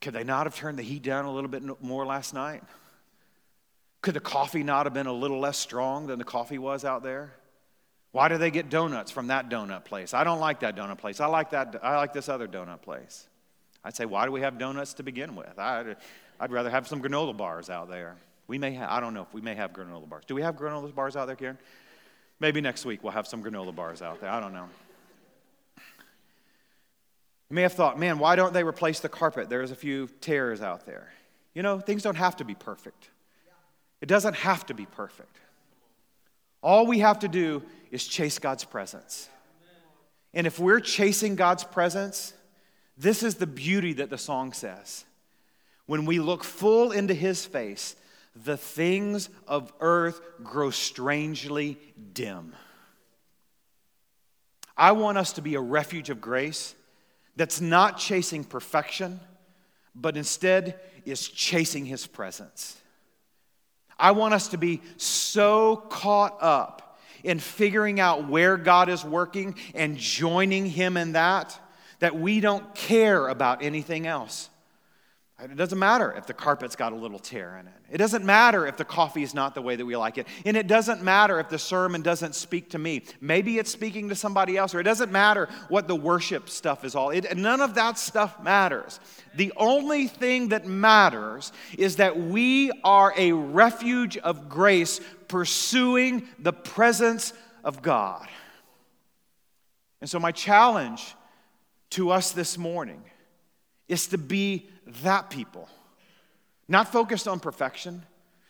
could 0.00 0.14
they 0.14 0.24
not 0.24 0.46
have 0.46 0.54
turned 0.54 0.78
the 0.78 0.82
heat 0.82 1.02
down 1.02 1.24
a 1.24 1.32
little 1.32 1.50
bit 1.50 1.62
more 1.82 2.06
last 2.06 2.32
night? 2.32 2.62
Could 4.00 4.14
the 4.14 4.20
coffee 4.20 4.62
not 4.62 4.86
have 4.86 4.94
been 4.94 5.06
a 5.06 5.12
little 5.12 5.40
less 5.40 5.58
strong 5.58 6.06
than 6.06 6.18
the 6.18 6.24
coffee 6.24 6.58
was 6.58 6.84
out 6.84 7.02
there? 7.02 7.32
Why 8.12 8.28
do 8.28 8.38
they 8.38 8.50
get 8.50 8.70
donuts 8.70 9.10
from 9.10 9.26
that 9.26 9.50
donut 9.50 9.84
place? 9.84 10.14
I 10.14 10.24
don't 10.24 10.40
like 10.40 10.60
that 10.60 10.76
donut 10.76 10.98
place. 10.98 11.20
I 11.20 11.26
like 11.26 11.50
that 11.50 11.78
I 11.82 11.96
like 11.96 12.12
this 12.12 12.28
other 12.28 12.48
donut 12.48 12.80
place. 12.80 13.26
I'd 13.84 13.94
say, 13.94 14.06
why 14.06 14.24
do 14.24 14.32
we 14.32 14.40
have 14.40 14.58
donuts 14.58 14.94
to 14.94 15.02
begin 15.02 15.36
with? 15.36 15.58
I'd, 15.58 15.96
I'd 16.40 16.52
rather 16.52 16.70
have 16.70 16.88
some 16.88 17.02
granola 17.02 17.36
bars 17.36 17.70
out 17.70 17.88
there. 17.88 18.16
We 18.46 18.58
may 18.58 18.72
have, 18.72 18.90
I 18.90 19.00
don't 19.00 19.14
know 19.14 19.22
if 19.22 19.34
we 19.34 19.40
may 19.40 19.54
have 19.54 19.72
granola 19.72 20.08
bars. 20.08 20.24
Do 20.26 20.34
we 20.34 20.42
have 20.42 20.56
granola 20.56 20.94
bars 20.94 21.16
out 21.16 21.26
there, 21.26 21.36
Karen? 21.36 21.58
Maybe 22.40 22.60
next 22.60 22.84
week 22.84 23.02
we'll 23.02 23.12
have 23.12 23.26
some 23.26 23.42
granola 23.42 23.74
bars 23.74 24.02
out 24.02 24.20
there. 24.20 24.30
I 24.30 24.40
don't 24.40 24.52
know. 24.52 24.68
You 27.50 27.54
may 27.54 27.62
have 27.62 27.72
thought, 27.72 27.98
man, 27.98 28.18
why 28.18 28.36
don't 28.36 28.52
they 28.52 28.62
replace 28.62 29.00
the 29.00 29.08
carpet? 29.08 29.48
There's 29.48 29.70
a 29.70 29.76
few 29.76 30.08
tears 30.20 30.60
out 30.60 30.84
there. 30.84 31.12
You 31.54 31.62
know, 31.62 31.80
things 31.80 32.02
don't 32.02 32.16
have 32.16 32.36
to 32.36 32.44
be 32.44 32.54
perfect. 32.54 33.10
It 34.00 34.06
doesn't 34.06 34.34
have 34.36 34.66
to 34.66 34.74
be 34.74 34.86
perfect. 34.86 35.36
All 36.62 36.86
we 36.86 36.98
have 36.98 37.20
to 37.20 37.28
do 37.28 37.62
is 37.90 38.06
chase 38.06 38.38
God's 38.38 38.64
presence. 38.64 39.28
And 40.34 40.46
if 40.46 40.58
we're 40.58 40.80
chasing 40.80 41.36
God's 41.36 41.64
presence, 41.64 42.34
this 42.96 43.22
is 43.22 43.36
the 43.36 43.46
beauty 43.46 43.94
that 43.94 44.10
the 44.10 44.18
song 44.18 44.52
says. 44.52 45.04
When 45.86 46.04
we 46.04 46.18
look 46.18 46.44
full 46.44 46.92
into 46.92 47.14
his 47.14 47.46
face, 47.46 47.96
the 48.44 48.56
things 48.56 49.28
of 49.46 49.72
earth 49.80 50.20
grow 50.42 50.70
strangely 50.70 51.78
dim. 52.12 52.54
I 54.76 54.92
want 54.92 55.18
us 55.18 55.32
to 55.34 55.42
be 55.42 55.54
a 55.54 55.60
refuge 55.60 56.10
of 56.10 56.20
grace 56.20 56.74
that's 57.36 57.60
not 57.60 57.98
chasing 57.98 58.44
perfection, 58.44 59.20
but 59.94 60.16
instead 60.16 60.78
is 61.04 61.28
chasing 61.28 61.84
his 61.84 62.06
presence. 62.06 62.76
I 63.98 64.12
want 64.12 64.34
us 64.34 64.48
to 64.48 64.58
be 64.58 64.80
so 64.96 65.76
caught 65.76 66.38
up 66.40 67.00
in 67.24 67.38
figuring 67.38 67.98
out 67.98 68.28
where 68.28 68.56
God 68.56 68.88
is 68.88 69.04
working 69.04 69.56
and 69.74 69.96
joining 69.96 70.66
Him 70.66 70.96
in 70.96 71.12
that 71.12 71.58
that 72.00 72.16
we 72.16 72.38
don't 72.38 72.74
care 72.76 73.26
about 73.26 73.60
anything 73.62 74.06
else. 74.06 74.48
It 75.40 75.56
doesn't 75.56 75.78
matter 75.78 76.12
if 76.16 76.26
the 76.26 76.34
carpet's 76.34 76.74
got 76.74 76.92
a 76.92 76.96
little 76.96 77.20
tear 77.20 77.58
in 77.58 77.68
it. 77.68 77.72
It 77.92 77.98
doesn't 77.98 78.24
matter 78.24 78.66
if 78.66 78.76
the 78.76 78.84
coffee 78.84 79.22
is 79.22 79.34
not 79.34 79.54
the 79.54 79.62
way 79.62 79.76
that 79.76 79.86
we 79.86 79.94
like 79.94 80.18
it. 80.18 80.26
And 80.44 80.56
it 80.56 80.66
doesn't 80.66 81.00
matter 81.00 81.38
if 81.38 81.48
the 81.48 81.60
sermon 81.60 82.02
doesn't 82.02 82.34
speak 82.34 82.70
to 82.70 82.78
me. 82.78 83.02
Maybe 83.20 83.56
it's 83.58 83.70
speaking 83.70 84.08
to 84.08 84.16
somebody 84.16 84.56
else, 84.56 84.74
or 84.74 84.80
it 84.80 84.84
doesn't 84.84 85.12
matter 85.12 85.48
what 85.68 85.86
the 85.86 85.94
worship 85.94 86.50
stuff 86.50 86.84
is 86.84 86.96
all. 86.96 87.10
It, 87.10 87.36
none 87.36 87.60
of 87.60 87.74
that 87.76 87.98
stuff 87.98 88.42
matters. 88.42 88.98
The 89.36 89.52
only 89.56 90.08
thing 90.08 90.48
that 90.48 90.66
matters 90.66 91.52
is 91.78 91.96
that 91.96 92.18
we 92.18 92.72
are 92.82 93.14
a 93.16 93.30
refuge 93.30 94.16
of 94.16 94.48
grace 94.48 95.00
pursuing 95.28 96.26
the 96.40 96.52
presence 96.52 97.32
of 97.62 97.80
God. 97.80 98.26
And 100.00 100.10
so, 100.10 100.18
my 100.18 100.32
challenge 100.32 101.14
to 101.90 102.10
us 102.10 102.32
this 102.32 102.58
morning 102.58 103.04
is 103.88 104.08
to 104.08 104.18
be 104.18 104.68
that 105.02 105.30
people, 105.30 105.68
not 106.68 106.92
focused 106.92 107.26
on 107.26 107.40
perfection. 107.40 108.02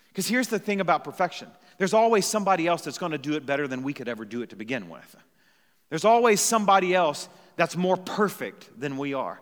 Because 0.08 0.26
here's 0.26 0.48
the 0.48 0.58
thing 0.58 0.80
about 0.80 1.04
perfection 1.04 1.48
there's 1.78 1.94
always 1.94 2.26
somebody 2.26 2.66
else 2.66 2.82
that's 2.82 2.98
going 2.98 3.12
to 3.12 3.18
do 3.18 3.34
it 3.34 3.46
better 3.46 3.68
than 3.68 3.84
we 3.84 3.92
could 3.92 4.08
ever 4.08 4.24
do 4.24 4.42
it 4.42 4.50
to 4.50 4.56
begin 4.56 4.88
with. 4.88 5.16
There's 5.90 6.04
always 6.04 6.40
somebody 6.40 6.94
else 6.94 7.28
that's 7.56 7.76
more 7.76 7.96
perfect 7.96 8.68
than 8.78 8.98
we 8.98 9.14
are. 9.14 9.40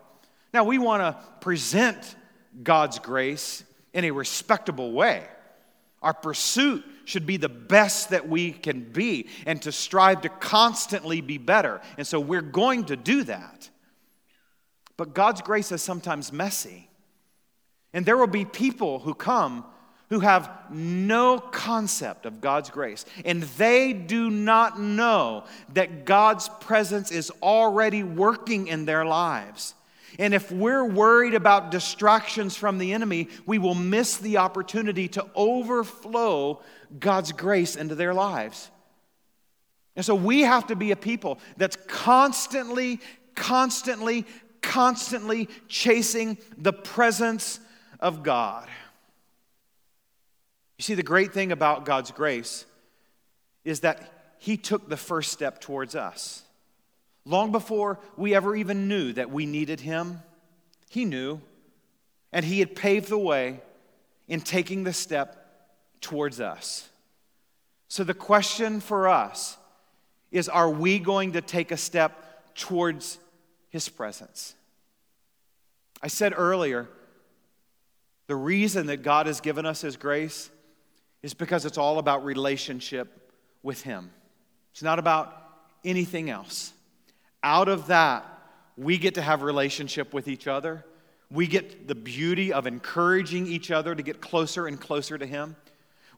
Now, 0.53 0.63
we 0.63 0.77
want 0.77 1.01
to 1.01 1.21
present 1.41 2.15
God's 2.63 2.99
grace 2.99 3.63
in 3.93 4.05
a 4.05 4.11
respectable 4.11 4.91
way. 4.91 5.23
Our 6.01 6.13
pursuit 6.13 6.85
should 7.05 7.25
be 7.25 7.37
the 7.37 7.49
best 7.49 8.11
that 8.11 8.29
we 8.29 8.51
can 8.51 8.83
be 8.83 9.29
and 9.45 9.61
to 9.63 9.71
strive 9.71 10.21
to 10.21 10.29
constantly 10.29 11.21
be 11.21 11.37
better. 11.37 11.81
And 11.97 12.05
so 12.05 12.19
we're 12.19 12.41
going 12.41 12.85
to 12.85 12.95
do 12.95 13.23
that. 13.23 13.69
But 14.97 15.13
God's 15.13 15.41
grace 15.41 15.71
is 15.71 15.81
sometimes 15.81 16.33
messy. 16.33 16.89
And 17.93 18.05
there 18.05 18.17
will 18.17 18.27
be 18.27 18.45
people 18.45 18.99
who 18.99 19.13
come 19.13 19.63
who 20.09 20.21
have 20.21 20.49
no 20.71 21.37
concept 21.37 22.25
of 22.25 22.39
God's 22.39 22.69
grace, 22.69 23.05
and 23.25 23.43
they 23.43 23.91
do 23.91 24.29
not 24.29 24.79
know 24.79 25.43
that 25.73 26.05
God's 26.05 26.49
presence 26.61 27.11
is 27.11 27.31
already 27.41 28.03
working 28.03 28.67
in 28.67 28.85
their 28.85 29.03
lives. 29.03 29.73
And 30.17 30.33
if 30.33 30.51
we're 30.51 30.85
worried 30.85 31.33
about 31.33 31.71
distractions 31.71 32.55
from 32.55 32.77
the 32.77 32.93
enemy, 32.93 33.27
we 33.45 33.57
will 33.57 33.75
miss 33.75 34.17
the 34.17 34.37
opportunity 34.37 35.09
to 35.09 35.25
overflow 35.35 36.61
God's 36.97 37.33
grace 37.33 37.75
into 37.75 37.93
their 37.93 38.13
lives. 38.13 38.71
And 39.95 40.05
so 40.05 40.15
we 40.15 40.41
have 40.41 40.67
to 40.67 40.75
be 40.75 40.91
a 40.91 40.95
people 40.95 41.39
that's 41.57 41.75
constantly, 41.87 43.01
constantly, 43.35 44.25
constantly 44.67 45.47
chasing 45.69 46.37
the 46.57 46.73
presence 46.73 47.61
of 48.01 48.21
God. 48.21 48.67
You 50.77 50.83
see, 50.83 50.93
the 50.93 51.03
great 51.03 51.33
thing 51.33 51.53
about 51.53 51.85
God's 51.85 52.11
grace 52.11 52.65
is 53.63 53.79
that 53.79 54.35
He 54.39 54.57
took 54.57 54.89
the 54.89 54.97
first 54.97 55.31
step 55.31 55.61
towards 55.61 55.95
us. 55.95 56.43
Long 57.23 57.51
before 57.53 57.99
we 58.17 58.35
ever 58.35 58.55
even 58.55 58.89
knew 58.89 59.13
that 59.13 59.31
we 59.31 59.45
needed 59.45 59.79
Him, 59.79 60.21
He 60.89 61.05
knew, 61.05 61.39
and 62.33 62.43
He 62.45 62.59
had 62.59 62.75
paved 62.75 63.07
the 63.07 63.17
way 63.17 63.61
in 64.27 64.41
taking 64.41 64.83
the 64.83 64.93
step 64.93 65.71
towards 66.01 66.41
us. 66.41 66.89
So 67.87 68.03
the 68.03 68.13
question 68.13 68.81
for 68.81 69.07
us 69.07 69.57
is 70.29 70.49
are 70.49 70.69
we 70.69 70.99
going 70.99 71.31
to 71.31 71.41
take 71.41 71.71
a 71.71 71.77
step 71.77 72.53
towards 72.53 73.17
His 73.69 73.87
presence? 73.87 74.55
I 76.01 76.07
said 76.07 76.33
earlier, 76.35 76.87
the 78.27 78.35
reason 78.35 78.87
that 78.87 78.97
God 78.97 79.27
has 79.27 79.41
given 79.41 79.65
us 79.65 79.81
His 79.81 79.97
grace 79.97 80.49
is 81.23 81.33
because 81.33 81.65
it's 81.65 81.77
all 81.77 81.97
about 81.99 82.23
relationship 82.23 83.31
with 83.63 83.81
Him. 83.81 84.11
It's 84.71 84.83
not 84.83 84.99
about 84.99 85.35
anything 85.83 86.29
else. 86.29 86.73
Out 87.41 87.67
of 87.67 87.87
that, 87.87 88.25
we 88.77 88.97
get 88.97 89.15
to 89.15 89.21
have 89.21 89.41
relationship 89.41 90.13
with 90.13 90.27
each 90.27 90.47
other. 90.47 90.85
We 91.31 91.47
get 91.47 91.87
the 91.87 91.95
beauty 91.95 92.53
of 92.53 92.67
encouraging 92.67 93.47
each 93.47 93.71
other 93.71 93.95
to 93.95 94.03
get 94.03 94.21
closer 94.21 94.67
and 94.67 94.79
closer 94.79 95.17
to 95.17 95.25
Him. 95.25 95.55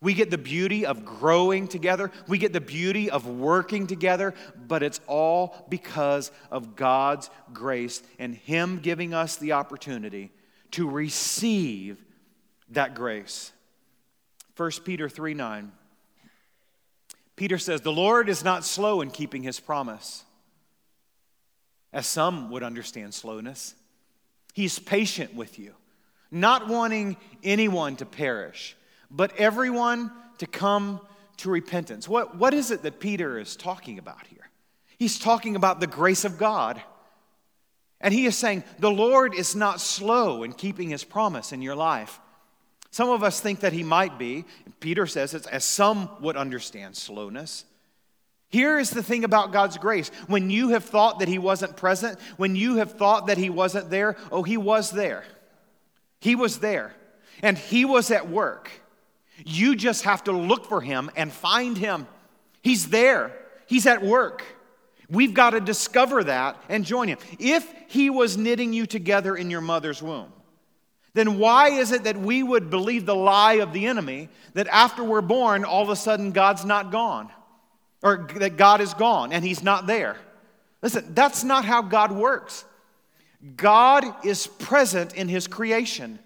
We 0.01 0.13
get 0.13 0.31
the 0.31 0.37
beauty 0.37 0.85
of 0.85 1.03
growing 1.03 1.67
together. 1.67 2.11
We 2.27 2.37
get 2.37 2.53
the 2.53 2.61
beauty 2.61 3.09
of 3.11 3.27
working 3.27 3.85
together, 3.85 4.33
but 4.67 4.81
it's 4.81 5.01
all 5.07 5.65
because 5.67 6.31
of 6.49 6.75
God's 6.75 7.29
grace 7.51 8.01
and 8.17 8.33
Him 8.33 8.79
giving 8.79 9.13
us 9.13 9.35
the 9.35 9.53
opportunity 9.53 10.31
to 10.71 10.89
receive 10.89 12.01
that 12.69 12.95
grace. 12.95 13.51
1 14.55 14.71
Peter 14.85 15.09
3 15.09 15.33
9. 15.33 15.71
Peter 17.35 17.57
says, 17.57 17.81
The 17.81 17.91
Lord 17.91 18.29
is 18.29 18.43
not 18.43 18.63
slow 18.63 19.01
in 19.01 19.11
keeping 19.11 19.43
His 19.43 19.59
promise, 19.59 20.23
as 21.91 22.07
some 22.07 22.51
would 22.51 22.63
understand 22.63 23.13
slowness. 23.13 23.75
He's 24.53 24.79
patient 24.79 25.35
with 25.35 25.59
you, 25.59 25.73
not 26.31 26.69
wanting 26.69 27.17
anyone 27.43 27.97
to 27.97 28.05
perish 28.05 28.77
but 29.11 29.35
everyone 29.37 30.11
to 30.39 30.47
come 30.47 31.01
to 31.37 31.49
repentance. 31.49 32.07
What, 32.07 32.37
what 32.37 32.53
is 32.53 32.71
it 32.71 32.83
that 32.83 32.99
Peter 32.99 33.39
is 33.39 33.55
talking 33.55 33.97
about 33.97 34.27
here? 34.27 34.49
He's 34.97 35.17
talking 35.17 35.55
about 35.55 35.79
the 35.79 35.87
grace 35.87 36.25
of 36.25 36.37
God. 36.37 36.81
And 38.01 38.13
he 38.13 38.25
is 38.25 38.37
saying, 38.37 38.63
the 38.79 38.91
Lord 38.91 39.33
is 39.33 39.55
not 39.55 39.81
slow 39.81 40.43
in 40.43 40.53
keeping 40.53 40.89
his 40.89 41.03
promise 41.03 41.51
in 41.51 41.61
your 41.61 41.75
life. 41.75 42.19
Some 42.91 43.09
of 43.09 43.23
us 43.23 43.39
think 43.39 43.61
that 43.61 43.73
he 43.73 43.83
might 43.83 44.17
be. 44.17 44.45
Peter 44.79 45.05
says 45.05 45.33
it's 45.33 45.47
as 45.47 45.63
some 45.63 46.09
would 46.21 46.37
understand 46.37 46.95
slowness. 46.95 47.65
Here 48.49 48.79
is 48.79 48.89
the 48.89 49.03
thing 49.03 49.23
about 49.23 49.53
God's 49.53 49.77
grace. 49.77 50.09
When 50.27 50.49
you 50.49 50.69
have 50.69 50.83
thought 50.83 51.19
that 51.19 51.27
he 51.27 51.37
wasn't 51.37 51.77
present, 51.77 52.19
when 52.37 52.55
you 52.55 52.77
have 52.77 52.93
thought 52.93 53.27
that 53.27 53.37
he 53.37 53.49
wasn't 53.49 53.89
there, 53.89 54.17
oh, 54.31 54.43
he 54.43 54.57
was 54.57 54.89
there. 54.89 55.23
He 56.19 56.35
was 56.35 56.59
there. 56.59 56.95
And 57.43 57.57
he 57.57 57.85
was 57.85 58.09
at 58.11 58.27
work. 58.27 58.71
You 59.45 59.75
just 59.75 60.03
have 60.03 60.23
to 60.25 60.31
look 60.31 60.65
for 60.65 60.81
him 60.81 61.09
and 61.15 61.31
find 61.31 61.77
him. 61.77 62.07
He's 62.61 62.89
there, 62.89 63.31
he's 63.67 63.85
at 63.85 64.03
work. 64.03 64.43
We've 65.09 65.33
got 65.33 65.51
to 65.51 65.59
discover 65.59 66.23
that 66.25 66.61
and 66.69 66.85
join 66.85 67.07
him. 67.07 67.17
If 67.39 67.71
he 67.87 68.11
was 68.11 68.37
knitting 68.37 68.73
you 68.73 68.85
together 68.85 69.35
in 69.35 69.49
your 69.49 69.61
mother's 69.61 70.03
womb, 70.03 70.31
then 71.13 71.39
why 71.39 71.69
is 71.69 71.91
it 71.91 72.03
that 72.03 72.17
we 72.17 72.43
would 72.43 72.69
believe 72.69 73.05
the 73.05 73.15
lie 73.15 73.53
of 73.53 73.73
the 73.73 73.87
enemy 73.87 74.29
that 74.53 74.67
after 74.67 75.03
we're 75.03 75.21
born, 75.21 75.65
all 75.65 75.81
of 75.81 75.89
a 75.89 75.95
sudden 75.95 76.31
God's 76.31 76.63
not 76.63 76.91
gone? 76.91 77.29
Or 78.03 78.27
that 78.35 78.55
God 78.55 78.81
is 78.81 78.93
gone 78.93 79.33
and 79.33 79.43
he's 79.43 79.63
not 79.63 79.87
there? 79.87 80.15
Listen, 80.81 81.13
that's 81.13 81.43
not 81.43 81.65
how 81.65 81.81
God 81.81 82.11
works. 82.11 82.63
God 83.55 84.05
is 84.23 84.47
present 84.47 85.15
in 85.15 85.27
his 85.27 85.47
creation. 85.47 86.19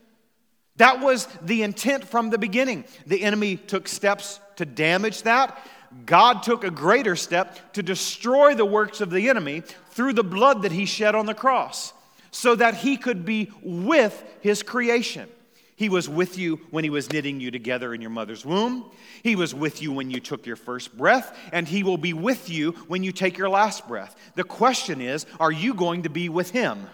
That 0.78 1.02
was 1.02 1.28
the 1.42 1.64
intent 1.64 2.06
from 2.06 2.30
the 2.30 2.38
beginning. 2.38 2.86
The 3.06 3.24
enemy 3.24 3.58
took 3.58 3.88
steps 3.88 4.40
to 4.56 4.66
damage 4.66 5.24
that. 5.24 5.58
God 6.06 6.42
took 6.42 6.64
a 6.64 6.72
greater 6.72 7.16
step 7.16 7.74
to 7.74 7.84
destroy 7.84 8.56
the 8.56 8.66
works 8.66 9.00
of 9.00 9.12
the 9.12 9.30
enemy 9.30 9.62
through 9.92 10.14
the 10.14 10.24
blood 10.24 10.64
that 10.64 10.72
he 10.72 10.86
shed 10.86 11.14
on 11.14 11.28
the 11.28 11.36
cross 11.36 11.94
so 12.32 12.56
that 12.56 12.76
he 12.76 12.98
could 12.98 13.26
be 13.26 13.52
with 13.62 14.24
his 14.42 14.64
creation. 14.64 15.30
He 15.76 15.90
was 15.90 16.08
with 16.08 16.38
you 16.38 16.62
when 16.72 16.84
he 16.84 16.90
was 16.90 17.12
knitting 17.12 17.40
you 17.40 17.52
together 17.52 17.94
in 17.94 18.02
your 18.02 18.10
mother's 18.10 18.46
womb. 18.46 18.90
He 19.22 19.36
was 19.36 19.54
with 19.54 19.82
you 19.82 19.92
when 19.92 20.10
you 20.10 20.20
took 20.20 20.46
your 20.46 20.56
first 20.56 20.96
breath, 20.98 21.38
and 21.52 21.68
he 21.68 21.84
will 21.84 21.98
be 21.98 22.14
with 22.14 22.50
you 22.50 22.72
when 22.88 23.04
you 23.04 23.12
take 23.12 23.38
your 23.38 23.50
last 23.50 23.88
breath. 23.88 24.16
The 24.36 24.44
question 24.44 25.02
is 25.02 25.26
are 25.40 25.52
you 25.52 25.74
going 25.74 26.04
to 26.04 26.10
be 26.10 26.30
with 26.30 26.52
him? 26.52 26.88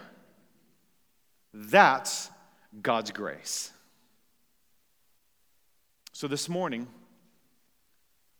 That's 1.52 2.30
God's 2.82 3.10
grace. 3.10 3.72
So 6.12 6.28
this 6.28 6.48
morning, 6.48 6.86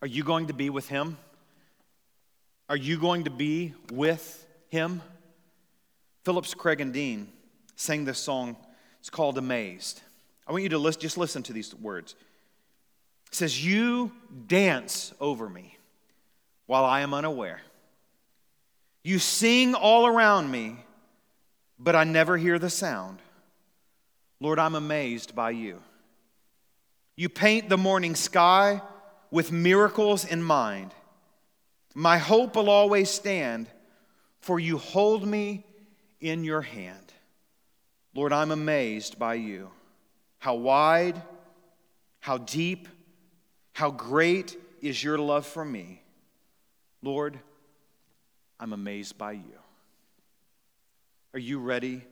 are 0.02 0.08
you 0.08 0.22
going 0.22 0.46
to 0.46 0.52
be 0.52 0.70
with 0.70 0.88
Him? 0.88 1.18
Are 2.68 2.76
you 2.76 2.98
going 2.98 3.24
to 3.24 3.30
be 3.30 3.74
with 3.90 4.46
Him? 4.68 5.02
Phillips, 6.24 6.54
Craig, 6.54 6.80
and 6.80 6.92
Dean 6.92 7.28
sang 7.76 8.04
this 8.04 8.18
song. 8.18 8.56
It's 9.00 9.10
called 9.10 9.38
Amazed. 9.38 10.02
I 10.46 10.52
want 10.52 10.62
you 10.62 10.68
to 10.70 10.78
list, 10.78 11.00
just 11.00 11.16
listen 11.16 11.42
to 11.44 11.52
these 11.52 11.74
words. 11.74 12.14
It 13.28 13.34
says, 13.34 13.64
You 13.64 14.12
dance 14.46 15.12
over 15.20 15.48
me 15.48 15.76
while 16.66 16.84
I 16.84 17.00
am 17.00 17.14
unaware. 17.14 17.60
You 19.02 19.18
sing 19.18 19.74
all 19.74 20.06
around 20.06 20.50
me, 20.50 20.76
but 21.78 21.96
I 21.96 22.04
never 22.04 22.36
hear 22.36 22.58
the 22.58 22.70
sound. 22.70 23.18
Lord, 24.40 24.58
I'm 24.58 24.74
amazed 24.74 25.34
by 25.34 25.50
you. 25.50 25.80
You 27.14 27.28
paint 27.28 27.68
the 27.68 27.76
morning 27.76 28.14
sky 28.14 28.80
with 29.30 29.52
miracles 29.52 30.24
in 30.24 30.42
mind. 30.42 30.94
My 31.94 32.16
hope 32.16 32.56
will 32.56 32.70
always 32.70 33.10
stand, 33.10 33.68
for 34.40 34.58
you 34.58 34.78
hold 34.78 35.26
me 35.26 35.64
in 36.20 36.44
your 36.44 36.62
hand. 36.62 37.12
Lord, 38.14 38.32
I'm 38.32 38.50
amazed 38.50 39.18
by 39.18 39.34
you. 39.34 39.70
How 40.38 40.54
wide, 40.54 41.20
how 42.20 42.38
deep, 42.38 42.88
how 43.74 43.90
great 43.90 44.56
is 44.80 45.04
your 45.04 45.18
love 45.18 45.46
for 45.46 45.64
me. 45.64 46.02
Lord, 47.02 47.38
I'm 48.58 48.72
amazed 48.72 49.18
by 49.18 49.32
you. 49.32 49.58
Are 51.34 51.38
you 51.38 51.58
ready 51.60 52.02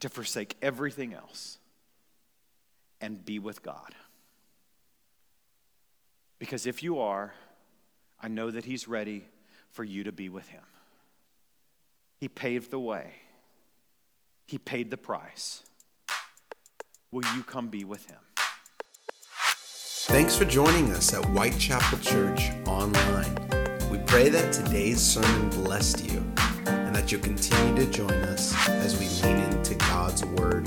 to 0.00 0.08
forsake 0.08 0.56
everything 0.62 1.12
else 1.12 1.57
and 3.00 3.24
be 3.24 3.38
with 3.38 3.62
God? 3.62 3.94
Because 6.38 6.66
if 6.66 6.82
you 6.82 7.00
are, 7.00 7.34
I 8.20 8.28
know 8.28 8.50
that 8.50 8.64
He's 8.64 8.88
ready 8.88 9.24
for 9.70 9.84
you 9.84 10.04
to 10.04 10.12
be 10.12 10.28
with 10.28 10.48
Him. 10.48 10.62
He 12.18 12.28
paved 12.28 12.70
the 12.70 12.78
way, 12.78 13.12
He 14.46 14.58
paid 14.58 14.90
the 14.90 14.96
price. 14.96 15.62
Will 17.10 17.24
you 17.34 17.42
come 17.42 17.68
be 17.68 17.84
with 17.84 18.06
Him? 18.06 18.18
Thanks 20.08 20.36
for 20.36 20.44
joining 20.44 20.90
us 20.92 21.12
at 21.12 21.24
Whitechapel 21.26 21.98
Church 21.98 22.50
Online. 22.66 23.34
We 23.90 23.98
pray 23.98 24.28
that 24.30 24.52
today's 24.52 25.00
sermon 25.00 25.50
blessed 25.50 26.10
you 26.10 26.24
and 26.66 26.94
that 26.94 27.12
you'll 27.12 27.20
continue 27.20 27.84
to 27.84 27.90
join 27.90 28.10
us 28.10 28.54
as 28.68 28.98
we 28.98 29.06
lean 29.22 29.38
into 29.42 29.74
God's 29.74 30.24
Word. 30.24 30.66